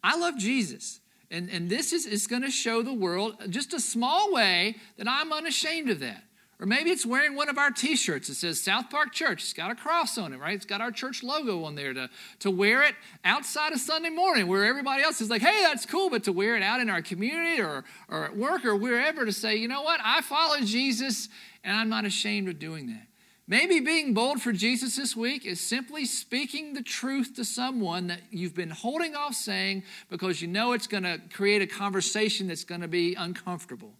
I 0.04 0.15
love 0.17 0.38
Jesus. 0.38 1.00
And, 1.32 1.50
and 1.50 1.67
this 1.67 1.91
is, 1.91 2.06
is 2.06 2.28
going 2.28 2.43
to 2.43 2.52
show 2.52 2.84
the 2.84 2.93
world 2.93 3.38
just 3.50 3.73
a 3.73 3.80
small 3.80 4.32
way 4.32 4.76
that 4.97 5.08
I'm 5.10 5.34
unashamed 5.34 5.89
of 5.89 6.00
that. 6.02 6.23
Or 6.59 6.65
maybe 6.65 6.89
it's 6.89 7.05
wearing 7.05 7.35
one 7.35 7.49
of 7.49 7.59
our 7.59 7.69
t 7.69 7.95
shirts 7.95 8.29
that 8.29 8.35
says 8.35 8.59
South 8.59 8.89
Park 8.89 9.13
Church. 9.13 9.43
It's 9.43 9.53
got 9.53 9.69
a 9.69 9.75
cross 9.75 10.17
on 10.17 10.33
it, 10.33 10.39
right? 10.39 10.55
It's 10.55 10.65
got 10.65 10.81
our 10.81 10.91
church 10.91 11.21
logo 11.21 11.63
on 11.65 11.75
there 11.75 11.93
to, 11.93 12.09
to 12.39 12.49
wear 12.49 12.81
it 12.81 12.95
outside 13.23 13.73
of 13.73 13.79
Sunday 13.79 14.09
morning 14.09 14.47
where 14.47 14.65
everybody 14.65 15.03
else 15.03 15.21
is 15.21 15.29
like, 15.29 15.43
hey, 15.43 15.61
that's 15.61 15.85
cool, 15.85 16.09
but 16.09 16.23
to 16.23 16.31
wear 16.31 16.55
it 16.55 16.63
out 16.63 16.79
in 16.79 16.89
our 16.89 17.03
community 17.03 17.61
or, 17.61 17.83
or 18.09 18.25
at 18.25 18.35
work 18.35 18.65
or 18.65 18.75
wherever 18.75 19.23
to 19.23 19.31
say, 19.31 19.55
you 19.55 19.67
know 19.67 19.83
what, 19.83 19.99
I 20.03 20.21
follow 20.21 20.59
Jesus 20.61 21.29
and 21.63 21.77
I'm 21.77 21.89
not 21.89 22.05
ashamed 22.05 22.49
of 22.49 22.57
doing 22.57 22.87
that. 22.87 23.07
Maybe 23.49 23.79
being 23.79 24.13
bold 24.13 24.41
for 24.41 24.51
Jesus 24.51 24.97
this 24.97 25.15
week 25.15 25.45
is 25.45 25.61
simply 25.61 26.05
speaking 26.05 26.73
the 26.73 26.81
truth 26.81 27.35
to 27.35 27.45
someone 27.45 28.07
that 28.07 28.19
you've 28.31 28.55
been 28.55 28.71
holding 28.71 29.15
off 29.15 29.35
saying 29.35 29.83
because 30.09 30.41
you 30.41 30.49
know 30.49 30.73
it's 30.73 30.87
going 30.87 31.03
to 31.03 31.21
create 31.31 31.61
a 31.61 31.67
conversation 31.67 32.47
that's 32.47 32.65
going 32.65 32.81
to 32.81 32.89
be 32.89 33.13
uncomfortable. 33.13 33.93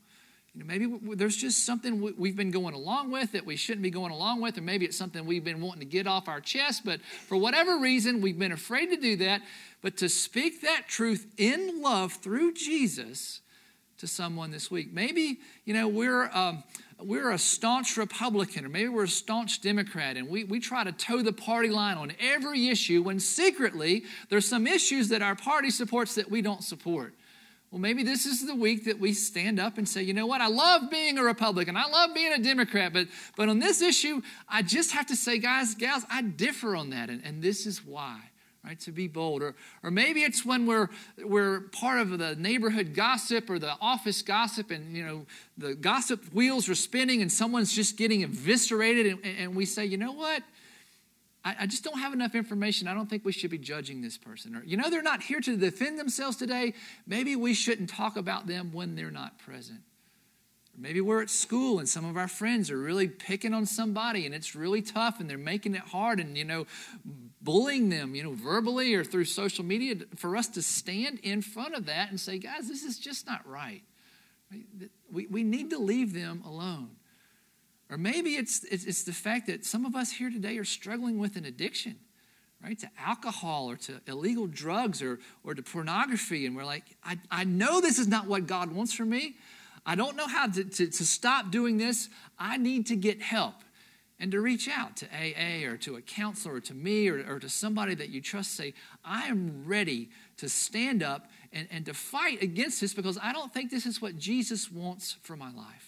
You 0.58 0.64
know, 0.64 0.68
maybe 0.68 1.16
there's 1.16 1.38
just 1.38 1.68
something 1.68 2.16
we've 2.18 2.36
been 2.36 2.50
going 2.50 2.74
along 2.74 3.12
with 3.12 3.34
that 3.34 3.46
we 3.46 3.56
shouldn't 3.56 3.84
be 3.84 3.92
going 3.92 4.12
along 4.12 4.42
with, 4.42 4.58
or 4.58 4.62
maybe 4.62 4.86
it's 4.86 4.98
something 4.98 5.24
we've 5.24 5.44
been 5.44 5.62
wanting 5.62 5.82
to 5.82 5.86
get 5.86 6.08
off 6.08 6.28
our 6.28 6.42
chest, 6.42 6.84
but 6.84 7.00
for 7.28 7.38
whatever 7.38 7.78
reason, 7.78 8.22
we've 8.22 8.40
been 8.40 8.52
afraid 8.52 8.88
to 8.88 8.98
do 8.98 9.18
that. 9.18 9.44
But 9.84 9.98
to 9.98 10.10
speak 10.10 10.62
that 10.62 10.86
truth 10.88 11.28
in 11.38 11.84
love 11.84 12.14
through 12.14 12.56
Jesus 12.56 13.42
to 14.00 14.08
someone 14.08 14.50
this 14.50 14.72
week. 14.72 14.92
Maybe, 14.92 15.40
you 15.66 15.76
know, 15.76 15.88
we're. 15.88 16.30
Um, 16.34 16.64
we're 17.00 17.30
a 17.30 17.38
staunch 17.38 17.96
Republican 17.96 18.66
or 18.66 18.70
maybe 18.70 18.90
we're 18.90 19.04
a 19.04 19.08
staunch 19.08 19.62
Democrat 19.62 20.18
and 20.18 20.28
we, 20.28 20.46
we 20.46 20.60
try 20.60 20.84
to 20.84 20.92
toe 20.92 21.22
the 21.22 21.32
party 21.32 21.70
line 21.70 21.96
on 21.96 22.12
every 22.20 22.70
issue 22.70 23.04
when 23.04 23.20
secretly 23.20 24.04
there's 24.30 24.48
some 24.48 24.66
issues 24.66 25.10
that 25.10 25.22
our 25.22 25.36
party 25.36 25.70
supports 25.70 26.16
that 26.16 26.32
we 26.32 26.42
don't 26.42 26.64
support. 26.64 27.14
Well, 27.72 27.82
maybe 27.82 28.04
this 28.04 28.26
is 28.26 28.46
the 28.46 28.56
week 28.56 28.86
that 28.86 29.00
we 29.00 29.14
stand 29.14 29.60
up 29.60 29.78
and 29.78 29.88
say, 29.88 30.02
you 30.02 30.14
know 30.14 30.26
what, 30.26 30.40
I 30.40 30.48
love 30.48 30.90
being 30.90 31.18
a 31.18 31.24
Republican, 31.24 31.76
I 31.76 31.86
love 31.88 32.14
being 32.14 32.32
a 32.32 32.40
Democrat, 32.40 32.94
but, 32.94 33.08
but 33.36 33.50
on 33.50 33.60
this 33.60 33.82
issue, 33.82 34.22
I 34.48 34.62
just 34.62 34.92
have 34.94 35.08
to 35.08 35.16
say, 35.16 35.38
guys, 35.38 35.76
gals, 35.76 36.06
I 36.10 36.22
differ 36.22 36.78
on 36.78 36.92
that, 36.92 37.10
and, 37.10 37.22
and 37.26 37.42
this 37.42 37.66
is 37.66 37.86
why 37.86 38.22
right? 38.68 38.80
To 38.82 38.92
be 38.92 39.08
bold. 39.08 39.42
Or, 39.42 39.56
or 39.82 39.92
maybe 39.92 40.24
it's 40.24 40.46
when 40.46 40.66
we're, 40.66 40.90
we're 41.24 41.62
part 41.72 42.00
of 42.00 42.18
the 42.18 42.36
neighborhood 42.36 42.94
gossip 42.94 43.50
or 43.50 43.60
the 43.60 43.74
office 43.80 44.22
gossip 44.22 44.72
and, 44.72 44.96
you 44.96 45.06
know, 45.06 45.26
the 45.58 45.74
gossip 45.74 46.26
wheels 46.34 46.68
are 46.68 46.76
spinning 46.76 47.22
and 47.22 47.32
someone's 47.32 47.74
just 47.74 47.98
getting 47.98 48.24
eviscerated 48.24 49.06
and, 49.06 49.26
and 49.26 49.56
we 49.56 49.66
say, 49.66 49.86
you 49.86 49.98
know 49.98 50.12
what? 50.12 50.44
I, 51.44 51.56
I 51.62 51.66
just 51.68 51.84
don't 51.84 52.00
have 52.00 52.14
enough 52.14 52.36
information. 52.36 52.88
I 52.88 52.94
don't 52.94 53.10
think 53.10 53.26
we 53.26 53.32
should 53.32 53.52
be 53.52 53.58
judging 53.58 54.02
this 54.02 54.18
person. 54.18 54.56
Or, 54.56 54.64
you 54.64 54.78
know, 54.78 54.90
they're 54.90 55.02
not 55.02 55.24
here 55.24 55.40
to 55.40 55.58
defend 55.58 56.00
themselves 56.00 56.38
today. 56.38 56.74
Maybe 57.06 57.36
we 57.36 57.54
shouldn't 57.54 57.90
talk 57.90 58.18
about 58.18 58.48
them 58.48 58.72
when 58.74 58.96
they're 58.96 59.12
not 59.12 59.38
present. 59.40 59.82
Maybe 60.80 61.02
we're 61.02 61.24
at 61.24 61.32
school 61.32 61.80
and 61.80 61.90
some 61.90 62.06
of 62.06 62.18
our 62.18 62.28
friends 62.28 62.70
are 62.70 62.78
really 62.78 63.08
picking 63.08 63.52
on 63.52 63.66
somebody 63.66 64.28
and 64.28 64.36
it's 64.36 64.56
really 64.56 64.84
tough 64.84 65.20
and 65.20 65.28
they're 65.28 65.36
making 65.38 65.74
it 65.74 65.82
hard 65.82 66.20
and, 66.20 66.38
you 66.38 66.46
know, 66.46 66.68
bullying 67.42 67.90
them, 67.90 68.14
you 68.14 68.22
know, 68.22 68.34
verbally 68.34 68.94
or 68.94 69.04
through 69.04 69.26
social 69.26 69.66
media, 69.66 69.96
for 70.16 70.38
us 70.38 70.48
to 70.50 70.62
stand 70.62 71.20
in 71.24 71.42
front 71.42 71.74
of 71.74 71.88
that 71.88 72.12
and 72.12 72.20
say, 72.20 72.38
guys, 72.38 72.68
this 72.68 72.84
is 72.84 73.00
just 73.00 73.26
not 73.26 73.48
right. 73.48 73.82
We, 75.12 75.26
we 75.26 75.44
need 75.44 75.72
to 75.72 75.80
leave 75.80 76.14
them 76.14 76.44
alone. 76.46 76.97
Or 77.90 77.98
maybe 77.98 78.36
it's, 78.36 78.64
it's, 78.66 78.86
it's 78.86 79.04
the 79.04 79.14
fact 79.14 79.48
that 79.48 79.66
some 79.66 79.86
of 79.86 79.96
us 79.96 80.12
here 80.12 80.30
today 80.30 80.58
are 80.58 80.66
struggling 80.66 81.18
with 81.18 81.38
an 81.38 81.46
addiction, 81.46 81.96
right, 82.62 82.78
to 82.80 82.90
alcohol 83.00 83.70
or 83.70 83.78
to 83.78 84.02
illegal 84.08 84.48
drugs 84.48 85.02
or, 85.02 85.20
or 85.44 85.56
to 85.56 85.62
pornography. 85.62 86.46
And 86.46 86.56
we're 86.56 86.66
like, 86.66 86.84
I, 87.04 87.18
I 87.32 87.44
know 87.46 87.80
this 87.80 87.98
is 87.98 88.08
not 88.08 88.28
what 88.28 88.46
God 88.46 88.74
wants 88.74 88.94
for 88.94 89.06
me. 89.06 89.36
I 89.86 89.96
don't 89.96 90.18
know 90.18 90.28
how 90.28 90.48
to, 90.48 90.66
to, 90.66 90.88
to 90.88 91.06
stop 91.06 91.50
doing 91.50 91.78
this. 91.78 92.10
I 92.38 92.58
need 92.58 92.88
to 92.88 92.98
get 92.98 93.22
help 93.22 93.56
and 94.20 94.32
to 94.32 94.42
reach 94.42 94.68
out 94.68 94.98
to 94.98 95.06
AA 95.06 95.66
or 95.70 95.78
to 95.78 95.96
a 95.96 96.02
counselor 96.02 96.56
or 96.56 96.60
to 96.62 96.74
me 96.74 97.08
or, 97.08 97.36
or 97.36 97.40
to 97.40 97.48
somebody 97.48 97.96
that 97.96 98.10
you 98.10 98.20
trust, 98.20 98.56
say, 98.56 98.74
I 99.06 99.28
am 99.28 99.64
ready 99.66 100.10
to 100.38 100.50
stand 100.50 101.04
up 101.04 101.30
and, 101.54 101.68
and 101.72 101.86
to 101.86 101.94
fight 101.94 102.42
against 102.42 102.82
this 102.82 102.94
because 102.94 103.18
I 103.22 103.32
don't 103.32 103.54
think 103.54 103.72
this 103.72 103.86
is 103.86 104.02
what 104.02 104.18
Jesus 104.18 104.72
wants 104.72 105.18
for 105.22 105.38
my 105.38 105.52
life. 105.52 105.87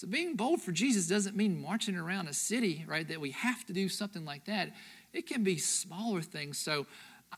So 0.00 0.06
being 0.06 0.34
bold 0.34 0.62
for 0.62 0.72
Jesus 0.72 1.06
doesn't 1.06 1.36
mean 1.36 1.60
marching 1.60 1.94
around 1.94 2.26
a 2.26 2.32
city, 2.32 2.86
right, 2.88 3.06
that 3.06 3.20
we 3.20 3.32
have 3.32 3.66
to 3.66 3.74
do 3.74 3.86
something 3.90 4.24
like 4.24 4.46
that. 4.46 4.70
It 5.12 5.26
can 5.26 5.44
be 5.44 5.58
smaller 5.58 6.22
things. 6.22 6.56
So 6.56 6.86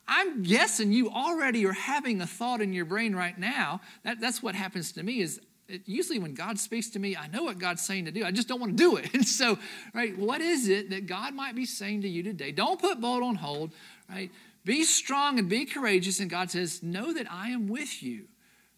I'm 0.06 0.44
guessing 0.44 0.92
you 0.92 1.10
already 1.10 1.66
are 1.66 1.72
having 1.72 2.20
a 2.20 2.26
thought 2.26 2.62
in 2.62 2.72
your 2.72 2.84
brain 2.84 3.16
right 3.16 3.36
now. 3.36 3.80
That, 4.04 4.20
that's 4.20 4.44
what 4.44 4.54
happens 4.54 4.92
to 4.92 5.02
me 5.02 5.22
is 5.22 5.40
it, 5.66 5.82
usually 5.86 6.20
when 6.20 6.34
God 6.34 6.56
speaks 6.56 6.88
to 6.90 7.00
me, 7.00 7.16
I 7.16 7.26
know 7.26 7.42
what 7.42 7.58
God's 7.58 7.82
saying 7.82 8.04
to 8.04 8.12
do. 8.12 8.24
I 8.24 8.30
just 8.30 8.46
don't 8.46 8.60
want 8.60 8.78
to 8.78 8.80
do 8.80 8.94
it. 8.94 9.12
And 9.12 9.26
so, 9.26 9.58
right, 9.92 10.16
what 10.16 10.40
is 10.40 10.68
it 10.68 10.90
that 10.90 11.08
God 11.08 11.34
might 11.34 11.56
be 11.56 11.66
saying 11.66 12.02
to 12.02 12.08
you 12.08 12.22
today? 12.22 12.52
Don't 12.52 12.80
put 12.80 13.00
bold 13.00 13.24
on 13.24 13.34
hold, 13.34 13.72
right? 14.08 14.30
Be 14.64 14.84
strong 14.84 15.40
and 15.40 15.48
be 15.48 15.64
courageous. 15.64 16.20
And 16.20 16.30
God 16.30 16.52
says, 16.52 16.80
Know 16.80 17.12
that 17.12 17.26
I 17.28 17.48
am 17.48 17.66
with 17.66 18.04
you, 18.04 18.28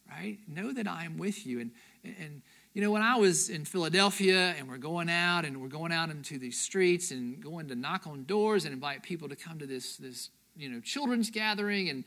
right? 0.09 0.39
Know 0.49 0.73
that 0.73 0.89
I 0.89 1.05
am 1.05 1.19
with 1.19 1.47
you. 1.47 1.61
And, 1.61 1.71
and 2.03 2.41
you 2.75 2.83
know, 2.83 2.91
when 2.91 3.03
I 3.03 3.17
was 3.17 3.51
in 3.51 3.65
Philadelphia 3.65 4.53
and 4.59 4.69
we're 4.69 4.79
going 4.79 5.09
out 5.09 5.45
and 5.45 5.63
we're 5.63 5.69
going 5.69 5.93
out 5.93 6.11
into 6.11 6.41
these 6.41 6.61
streets 6.61 7.13
and 7.13 7.41
going 7.41 7.69
to 7.69 7.77
knock 7.77 8.09
on 8.09 8.25
doors 8.25 8.65
and 8.65 8.75
invite 8.75 9.05
people 9.05 9.29
to 9.29 9.37
come 9.37 9.61
to 9.61 9.67
this, 9.67 9.97
this 9.97 10.31
you 10.57 10.69
know, 10.69 10.81
children's 10.81 11.31
gathering, 11.31 11.89
and 11.89 12.05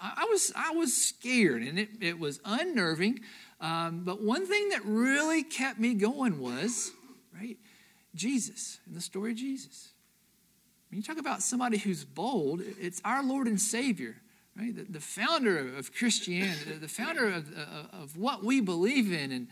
I, 0.00 0.26
was, 0.30 0.52
I 0.54 0.72
was 0.72 0.94
scared 0.94 1.62
and 1.62 1.78
it, 1.78 1.88
it 2.02 2.18
was 2.18 2.38
unnerving. 2.44 3.20
Um, 3.62 4.02
but 4.04 4.22
one 4.22 4.46
thing 4.46 4.68
that 4.70 4.84
really 4.84 5.42
kept 5.42 5.80
me 5.80 5.94
going 5.94 6.38
was, 6.38 6.92
right, 7.34 7.56
Jesus 8.14 8.78
and 8.86 8.94
the 8.94 9.00
story 9.00 9.30
of 9.30 9.38
Jesus. 9.38 9.88
When 10.90 10.98
you 10.98 11.02
talk 11.02 11.18
about 11.18 11.40
somebody 11.40 11.78
who's 11.78 12.04
bold, 12.04 12.60
it's 12.78 13.00
our 13.06 13.24
Lord 13.24 13.46
and 13.46 13.60
Savior, 13.60 14.16
right? 14.54 14.76
The, 14.76 14.82
the 14.82 15.00
founder 15.00 15.76
of 15.76 15.94
Christianity, 15.94 16.72
the 16.72 16.88
founder 16.88 17.26
of, 17.26 17.46
of 17.92 18.18
what 18.18 18.44
we 18.44 18.60
believe 18.60 19.12
in, 19.12 19.32
and, 19.32 19.48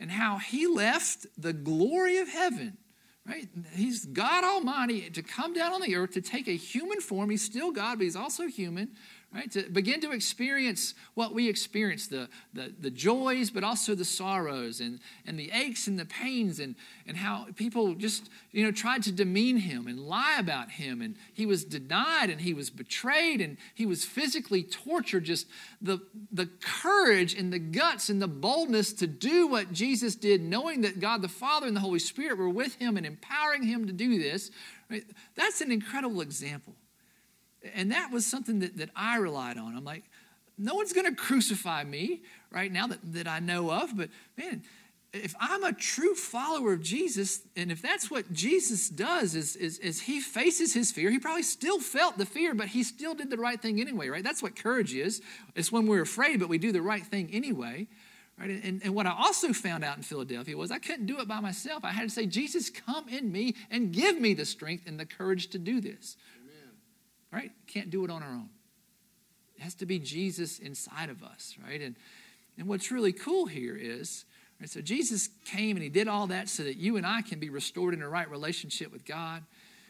and 0.00 0.10
how 0.10 0.38
he 0.38 0.66
left 0.66 1.26
the 1.36 1.52
glory 1.52 2.18
of 2.18 2.28
heaven, 2.28 2.78
right? 3.26 3.48
He's 3.74 4.06
God 4.06 4.42
Almighty 4.42 5.10
to 5.10 5.22
come 5.22 5.52
down 5.52 5.72
on 5.72 5.82
the 5.82 5.94
earth 5.94 6.12
to 6.12 6.22
take 6.22 6.48
a 6.48 6.56
human 6.56 7.00
form. 7.00 7.30
He's 7.30 7.44
still 7.44 7.70
God, 7.70 7.98
but 7.98 8.04
he's 8.04 8.16
also 8.16 8.46
human, 8.46 8.92
right? 9.32 9.50
To 9.52 9.62
begin 9.70 10.00
to 10.00 10.10
experience 10.10 10.94
what 11.14 11.32
we 11.32 11.48
experience 11.48 12.08
the, 12.08 12.28
the, 12.52 12.74
the 12.80 12.90
joys, 12.90 13.50
but 13.50 13.62
also 13.62 13.94
the 13.94 14.04
sorrows 14.04 14.80
and, 14.80 14.98
and 15.24 15.38
the 15.38 15.52
aches 15.52 15.86
and 15.86 15.98
the 15.98 16.04
pains, 16.04 16.58
and, 16.58 16.74
and 17.06 17.16
how 17.16 17.46
people 17.54 17.94
just, 17.94 18.28
you 18.50 18.64
know, 18.64 18.72
tried 18.72 19.04
to 19.04 19.12
demean 19.12 19.58
him 19.58 19.86
and 19.86 20.00
lie 20.00 20.36
about 20.38 20.72
him. 20.72 21.00
And 21.00 21.14
he 21.32 21.46
was 21.46 21.64
denied 21.64 22.28
and 22.30 22.40
he 22.40 22.52
was 22.52 22.70
betrayed 22.70 23.40
and 23.40 23.56
he 23.74 23.86
was 23.86 24.04
physically 24.04 24.64
tortured. 24.64 25.24
Just 25.24 25.46
the, 25.80 26.00
the 26.32 26.48
courage 26.60 27.34
and 27.34 27.52
the 27.52 27.60
guts 27.60 28.08
and 28.08 28.20
the 28.20 28.28
boldness 28.28 28.92
to 28.94 29.06
do 29.06 29.46
what 29.46 29.72
Jesus 29.72 30.16
did, 30.16 30.42
knowing 30.42 30.80
that 30.80 30.98
God 30.98 31.22
the 31.22 31.28
Father 31.28 31.68
and 31.68 31.76
the 31.76 31.80
Holy 31.80 32.00
Spirit 32.00 32.36
were 32.36 32.50
with 32.50 32.74
him 32.76 32.96
and 32.96 33.06
empowering 33.06 33.62
him 33.62 33.86
to 33.86 33.92
do 33.92 34.18
this. 34.18 34.50
Right? 34.90 35.04
That's 35.36 35.60
an 35.60 35.70
incredible 35.70 36.20
example. 36.20 36.74
And 37.74 37.92
that 37.92 38.10
was 38.10 38.26
something 38.26 38.60
that, 38.60 38.76
that 38.78 38.90
I 38.96 39.18
relied 39.18 39.58
on. 39.58 39.76
I'm 39.76 39.84
like, 39.84 40.04
no 40.56 40.74
one's 40.74 40.92
going 40.92 41.06
to 41.06 41.14
crucify 41.14 41.84
me 41.84 42.22
right 42.50 42.70
now 42.70 42.86
that, 42.86 42.98
that 43.12 43.26
I 43.26 43.38
know 43.38 43.70
of, 43.70 43.96
but 43.96 44.10
man, 44.36 44.62
if 45.12 45.34
I'm 45.40 45.64
a 45.64 45.72
true 45.72 46.14
follower 46.14 46.72
of 46.72 46.82
Jesus, 46.82 47.40
and 47.56 47.72
if 47.72 47.82
that's 47.82 48.10
what 48.10 48.32
Jesus 48.32 48.88
does, 48.88 49.34
is, 49.34 49.56
is, 49.56 49.78
is, 49.78 50.02
he 50.02 50.20
faces 50.20 50.72
his 50.72 50.92
fear, 50.92 51.10
he 51.10 51.18
probably 51.18 51.42
still 51.42 51.80
felt 51.80 52.16
the 52.16 52.26
fear, 52.26 52.54
but 52.54 52.68
he 52.68 52.84
still 52.84 53.14
did 53.14 53.28
the 53.28 53.36
right 53.36 53.60
thing 53.60 53.80
anyway, 53.80 54.08
right? 54.08 54.22
That's 54.22 54.42
what 54.42 54.54
courage 54.54 54.94
is. 54.94 55.20
It's 55.56 55.72
when 55.72 55.86
we're 55.86 56.02
afraid, 56.02 56.38
but 56.38 56.48
we 56.48 56.58
do 56.58 56.70
the 56.70 56.82
right 56.82 57.04
thing 57.04 57.30
anyway. 57.32 57.88
Right? 58.38 58.50
And, 58.50 58.80
and 58.84 58.94
what 58.94 59.06
I 59.06 59.12
also 59.12 59.52
found 59.52 59.84
out 59.84 59.96
in 59.96 60.02
Philadelphia 60.02 60.56
was 60.56 60.70
I 60.70 60.78
couldn't 60.78 61.06
do 61.06 61.18
it 61.18 61.28
by 61.28 61.40
myself. 61.40 61.84
I 61.84 61.90
had 61.90 62.04
to 62.04 62.10
say, 62.10 62.26
Jesus, 62.26 62.70
come 62.70 63.08
in 63.08 63.30
me 63.32 63.54
and 63.70 63.92
give 63.92 64.18
me 64.18 64.32
the 64.32 64.46
strength 64.46 64.86
and 64.86 64.98
the 64.98 65.04
courage 65.04 65.48
to 65.48 65.58
do 65.58 65.80
this 65.80 66.16
right? 67.32 67.52
Can't 67.66 67.90
do 67.90 68.04
it 68.04 68.10
on 68.10 68.22
our 68.22 68.30
own. 68.30 68.48
It 69.56 69.62
has 69.62 69.74
to 69.76 69.86
be 69.86 69.98
Jesus 69.98 70.58
inside 70.58 71.10
of 71.10 71.22
us, 71.22 71.56
right? 71.64 71.80
And, 71.80 71.96
and 72.58 72.66
what's 72.66 72.90
really 72.90 73.12
cool 73.12 73.46
here 73.46 73.76
is, 73.78 74.24
right, 74.60 74.70
so 74.70 74.80
Jesus 74.80 75.28
came 75.44 75.76
and 75.76 75.82
he 75.82 75.90
did 75.90 76.08
all 76.08 76.26
that 76.28 76.48
so 76.48 76.62
that 76.62 76.76
you 76.76 76.96
and 76.96 77.06
I 77.06 77.22
can 77.22 77.38
be 77.38 77.50
restored 77.50 77.94
in 77.94 78.02
a 78.02 78.08
right 78.08 78.30
relationship 78.30 78.90
with 78.92 79.04
God. 79.04 79.42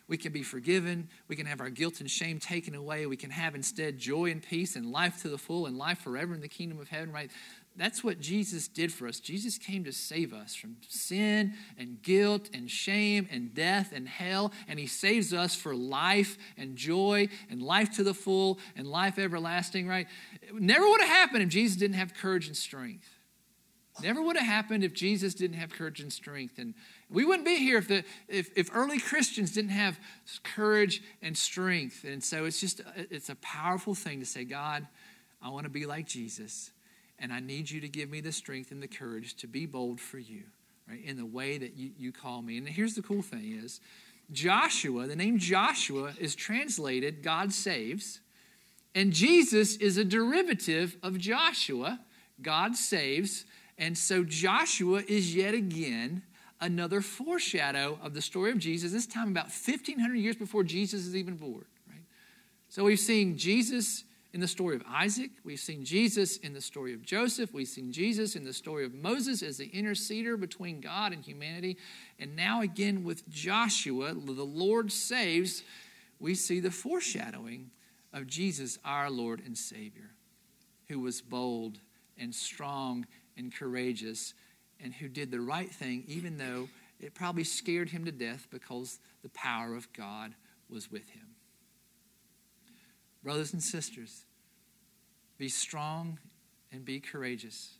We 0.09 0.16
can 0.16 0.33
be 0.33 0.42
forgiven. 0.42 1.09
We 1.29 1.37
can 1.37 1.46
have 1.46 1.61
our 1.61 1.70
guilt 1.70 2.00
and 2.00 2.11
shame 2.11 2.40
taken 2.40 2.74
away. 2.74 3.07
We 3.07 3.16
can 3.16 3.31
have 3.31 3.55
instead 3.55 3.96
joy 3.96 4.33
and 4.33 4.42
peace 4.42 4.74
and 4.74 4.90
life 4.90 5.22
to 5.22 5.29
the 5.29 5.38
full 5.38 5.66
and 5.66 5.79
life 5.79 6.00
forever 6.00 6.35
in 6.35 6.40
the 6.40 6.48
kingdom 6.48 6.81
of 6.81 6.88
heaven, 6.88 7.12
right? 7.12 7.31
That's 7.76 8.04
what 8.04 8.20
Jesus 8.20 8.68
did 8.68 8.92
for 8.92 9.06
us. 9.06 9.20
Jesus 9.20 9.56
came 9.56 9.85
to 9.85 9.92
save 9.92 10.35
us 10.35 10.54
from 10.54 10.76
sin 10.88 11.54
and 11.78 12.02
guilt 12.02 12.50
and 12.52 12.70
shame 12.70 13.28
and 13.30 13.54
death 13.54 13.92
and 13.94 14.09
hell, 14.09 14.52
and 14.68 14.78
He 14.78 14.87
saves 14.87 15.33
us 15.33 15.54
for 15.54 15.74
life 15.74 16.37
and 16.59 16.76
joy 16.76 17.28
and 17.48 17.62
life 17.62 17.92
to 17.92 18.02
the 18.02 18.12
full 18.12 18.59
and 18.76 18.87
life 18.87 19.18
everlasting, 19.18 19.87
right? 19.87 20.09
It 20.42 20.54
never 20.54 20.87
would 20.88 21.00
have 21.00 21.09
happened 21.09 21.42
if 21.44 21.48
Jesus 21.48 21.76
didn't 21.76 21.96
have 21.96 22.12
courage 22.12 22.48
and 22.48 22.56
strength. 22.56 23.09
Never 24.02 24.22
would 24.22 24.37
have 24.37 24.46
happened 24.46 24.85
if 24.85 24.94
Jesus 24.94 25.35
didn't 25.35 25.56
have 25.56 25.70
courage 25.70 26.00
and 26.00 26.12
strength. 26.12 26.59
And 26.59 26.74
we 27.11 27.24
wouldn't 27.24 27.44
be 27.44 27.56
here 27.56 27.78
if, 27.78 27.88
the, 27.88 28.04
if, 28.28 28.50
if 28.56 28.70
early 28.74 28.98
Christians 28.98 29.52
didn't 29.52 29.70
have 29.72 29.98
courage 30.42 31.02
and 31.22 31.37
strength. 31.37 32.04
And 32.04 32.22
so 32.22 32.44
it's 32.44 32.61
just, 32.61 32.80
it's 32.96 33.28
a 33.28 33.35
powerful 33.37 33.94
thing 33.94 34.20
to 34.20 34.26
say, 34.26 34.44
God, 34.44 34.87
I 35.42 35.50
want 35.50 35.64
to 35.64 35.70
be 35.70 35.87
like 35.87 36.06
Jesus. 36.06 36.70
And 37.20 37.33
I 37.33 37.40
need 37.40 37.70
you 37.70 37.80
to 37.83 37.88
give 37.88 38.11
me 38.11 38.20
the 38.20 38.33
strength 38.33 38.70
and 38.70 38.83
the 38.83 38.88
courage 38.88 39.35
to 39.37 39.46
be 39.46 39.66
bold 39.66 40.00
for 40.00 40.18
you, 40.18 40.44
right, 40.88 41.04
in 41.04 41.16
the 41.16 41.26
way 41.26 41.59
that 41.59 41.76
you, 41.76 41.90
you 41.98 42.12
call 42.12 42.40
me. 42.40 42.56
And 42.56 42.66
here's 42.66 42.94
the 42.94 43.02
cool 43.02 43.22
thing 43.22 43.59
is 43.62 43.80
Joshua, 44.33 45.06
the 45.06 45.16
name 45.16 45.38
Joshua 45.38 46.14
is 46.18 46.35
translated 46.35 47.22
God 47.22 47.52
saves. 47.52 48.20
And 48.94 49.12
Jesus 49.12 49.76
is 49.76 49.98
a 49.98 50.04
derivative 50.04 50.96
of 51.02 51.18
Joshua, 51.18 52.00
God 52.42 52.74
saves. 52.74 53.44
And 53.78 53.96
so 53.96 54.24
Joshua 54.24 55.02
is 55.06 55.35
yet 55.35 55.54
again 55.54 56.22
another 56.61 57.00
foreshadow 57.00 57.98
of 58.02 58.14
the 58.14 58.20
story 58.20 58.50
of 58.50 58.59
Jesus, 58.59 58.92
this 58.92 59.06
time 59.06 59.28
about 59.28 59.46
1,500 59.46 60.14
years 60.16 60.37
before 60.37 60.62
Jesus 60.62 61.06
is 61.06 61.16
even 61.16 61.37
born. 61.37 61.64
Right? 61.88 62.02
So 62.68 62.85
we've 62.85 62.98
seen 62.98 63.38
Jesus 63.38 64.04
in 64.32 64.40
the 64.40 64.48
story 64.48 64.76
of 64.76 64.84
Isaac. 64.88 65.30
We've 65.44 65.58
seen 65.58 65.84
Jesus 65.84 66.36
in 66.36 66.52
the 66.52 66.60
story 66.60 66.94
of 66.94 67.02
Joseph. 67.02 67.52
We've 67.52 67.66
seen 67.66 67.92
Jesus 67.92 68.36
in 68.36 68.44
the 68.44 68.52
story 68.52 68.84
of 68.84 68.94
Moses 68.94 69.42
as 69.42 69.58
the 69.58 69.68
interceder 69.70 70.38
between 70.38 70.80
God 70.80 71.12
and 71.12 71.24
humanity. 71.24 71.76
And 72.18 72.36
now, 72.36 72.62
again, 72.62 73.02
with 73.02 73.28
Joshua, 73.28 74.14
the 74.14 74.44
Lord 74.44 74.92
saves, 74.92 75.62
we 76.18 76.34
see 76.34 76.60
the 76.60 76.70
foreshadowing 76.70 77.70
of 78.12 78.26
Jesus, 78.26 78.78
our 78.84 79.10
Lord 79.10 79.42
and 79.44 79.56
Savior, 79.56 80.10
who 80.88 81.00
was 81.00 81.20
bold 81.20 81.78
and 82.18 82.34
strong 82.34 83.06
and 83.36 83.54
courageous 83.54 84.34
and 84.82 84.94
who 84.94 85.08
did 85.08 85.30
the 85.30 85.40
right 85.40 85.70
thing, 85.70 86.04
even 86.06 86.38
though 86.38 86.68
it 87.00 87.14
probably 87.14 87.44
scared 87.44 87.88
him 87.88 88.04
to 88.04 88.12
death 88.12 88.46
because 88.50 88.98
the 89.22 89.28
power 89.30 89.74
of 89.74 89.92
God 89.92 90.34
was 90.68 90.90
with 90.90 91.08
him. 91.10 91.29
Brothers 93.22 93.52
and 93.52 93.62
sisters, 93.62 94.24
be 95.38 95.48
strong 95.48 96.18
and 96.72 96.85
be 96.85 97.00
courageous. 97.00 97.76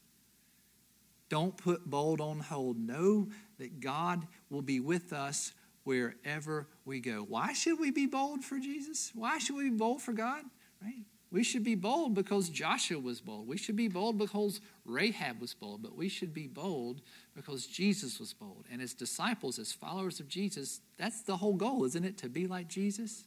Don't 1.29 1.57
put 1.57 1.89
bold 1.89 2.21
on 2.21 2.41
hold. 2.41 2.79
Know 2.79 3.29
that 3.59 3.81
God 3.81 4.27
will 4.51 4.63
be 4.63 4.81
with 4.81 5.13
us 5.13 5.53
wherever 5.85 6.67
we 6.85 7.01
go. 7.01 7.25
Why 7.27 7.53
should 7.53 7.79
we 7.79 7.91
be 7.91 8.07
bold 8.07 8.45
for 8.45 8.59
Jesus? 8.59 9.13
Why 9.15 9.39
should 9.39 9.57
we 9.57 9.71
be 9.71 9.77
bold 9.77 10.03
for 10.03 10.13
God? 10.13 10.43
Right? 10.83 11.05
We 11.31 11.45
should 11.45 11.63
be 11.63 11.77
bold 11.77 12.15
because 12.15 12.49
Joshua 12.49 12.99
was 12.99 13.21
bold. 13.21 13.47
We 13.47 13.57
should 13.57 13.77
be 13.77 13.87
bold 13.87 14.19
because 14.19 14.61
Rahab 14.85 15.41
was 15.41 15.55
bold. 15.55 15.83
But 15.83 15.97
we 15.97 16.09
should 16.09 16.35
be 16.35 16.49
bold 16.49 17.03
because 17.37 17.67
Jesus 17.67 18.19
was 18.19 18.33
bold. 18.33 18.65
And 18.71 18.83
as 18.83 18.95
disciples, 18.95 19.61
as 19.61 19.73
followers 19.73 20.19
of 20.19 20.27
Jesus, 20.27 20.81
that's 20.97 21.23
the 21.23 21.37
whole 21.37 21.55
goal, 21.55 21.85
isn't 21.85 22.05
it? 22.05 22.19
To 22.19 22.29
be 22.29 22.49
like 22.49 22.67
Jesus. 22.67 23.25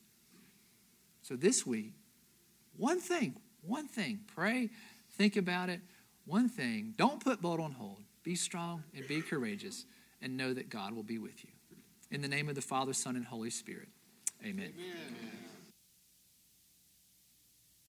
So 1.22 1.38
this 1.38 1.66
week, 1.66 1.94
one 2.78 3.00
thing, 3.00 3.36
one 3.62 3.88
thing. 3.88 4.22
Pray, 4.36 4.70
think 5.12 5.36
about 5.36 5.70
it. 5.70 5.82
One 6.26 6.50
thing. 6.50 6.94
Don't 6.98 7.24
put 7.24 7.42
bold 7.42 7.60
on 7.60 7.72
hold. 7.72 8.00
Be 8.24 8.36
strong 8.36 8.84
and 8.96 9.08
be 9.08 9.22
courageous 9.22 9.86
and 10.22 10.38
know 10.38 10.54
that 10.54 10.70
God 10.70 10.94
will 10.94 11.04
be 11.04 11.18
with 11.18 11.44
you. 11.44 11.52
In 12.12 12.22
the 12.22 12.28
name 12.28 12.48
of 12.48 12.56
the 12.56 12.62
Father, 12.62 12.94
Son, 12.94 13.16
and 13.16 13.26
Holy 13.26 13.50
Spirit. 13.50 13.90
Amen. 14.46 14.74
Amen. 14.74 15.43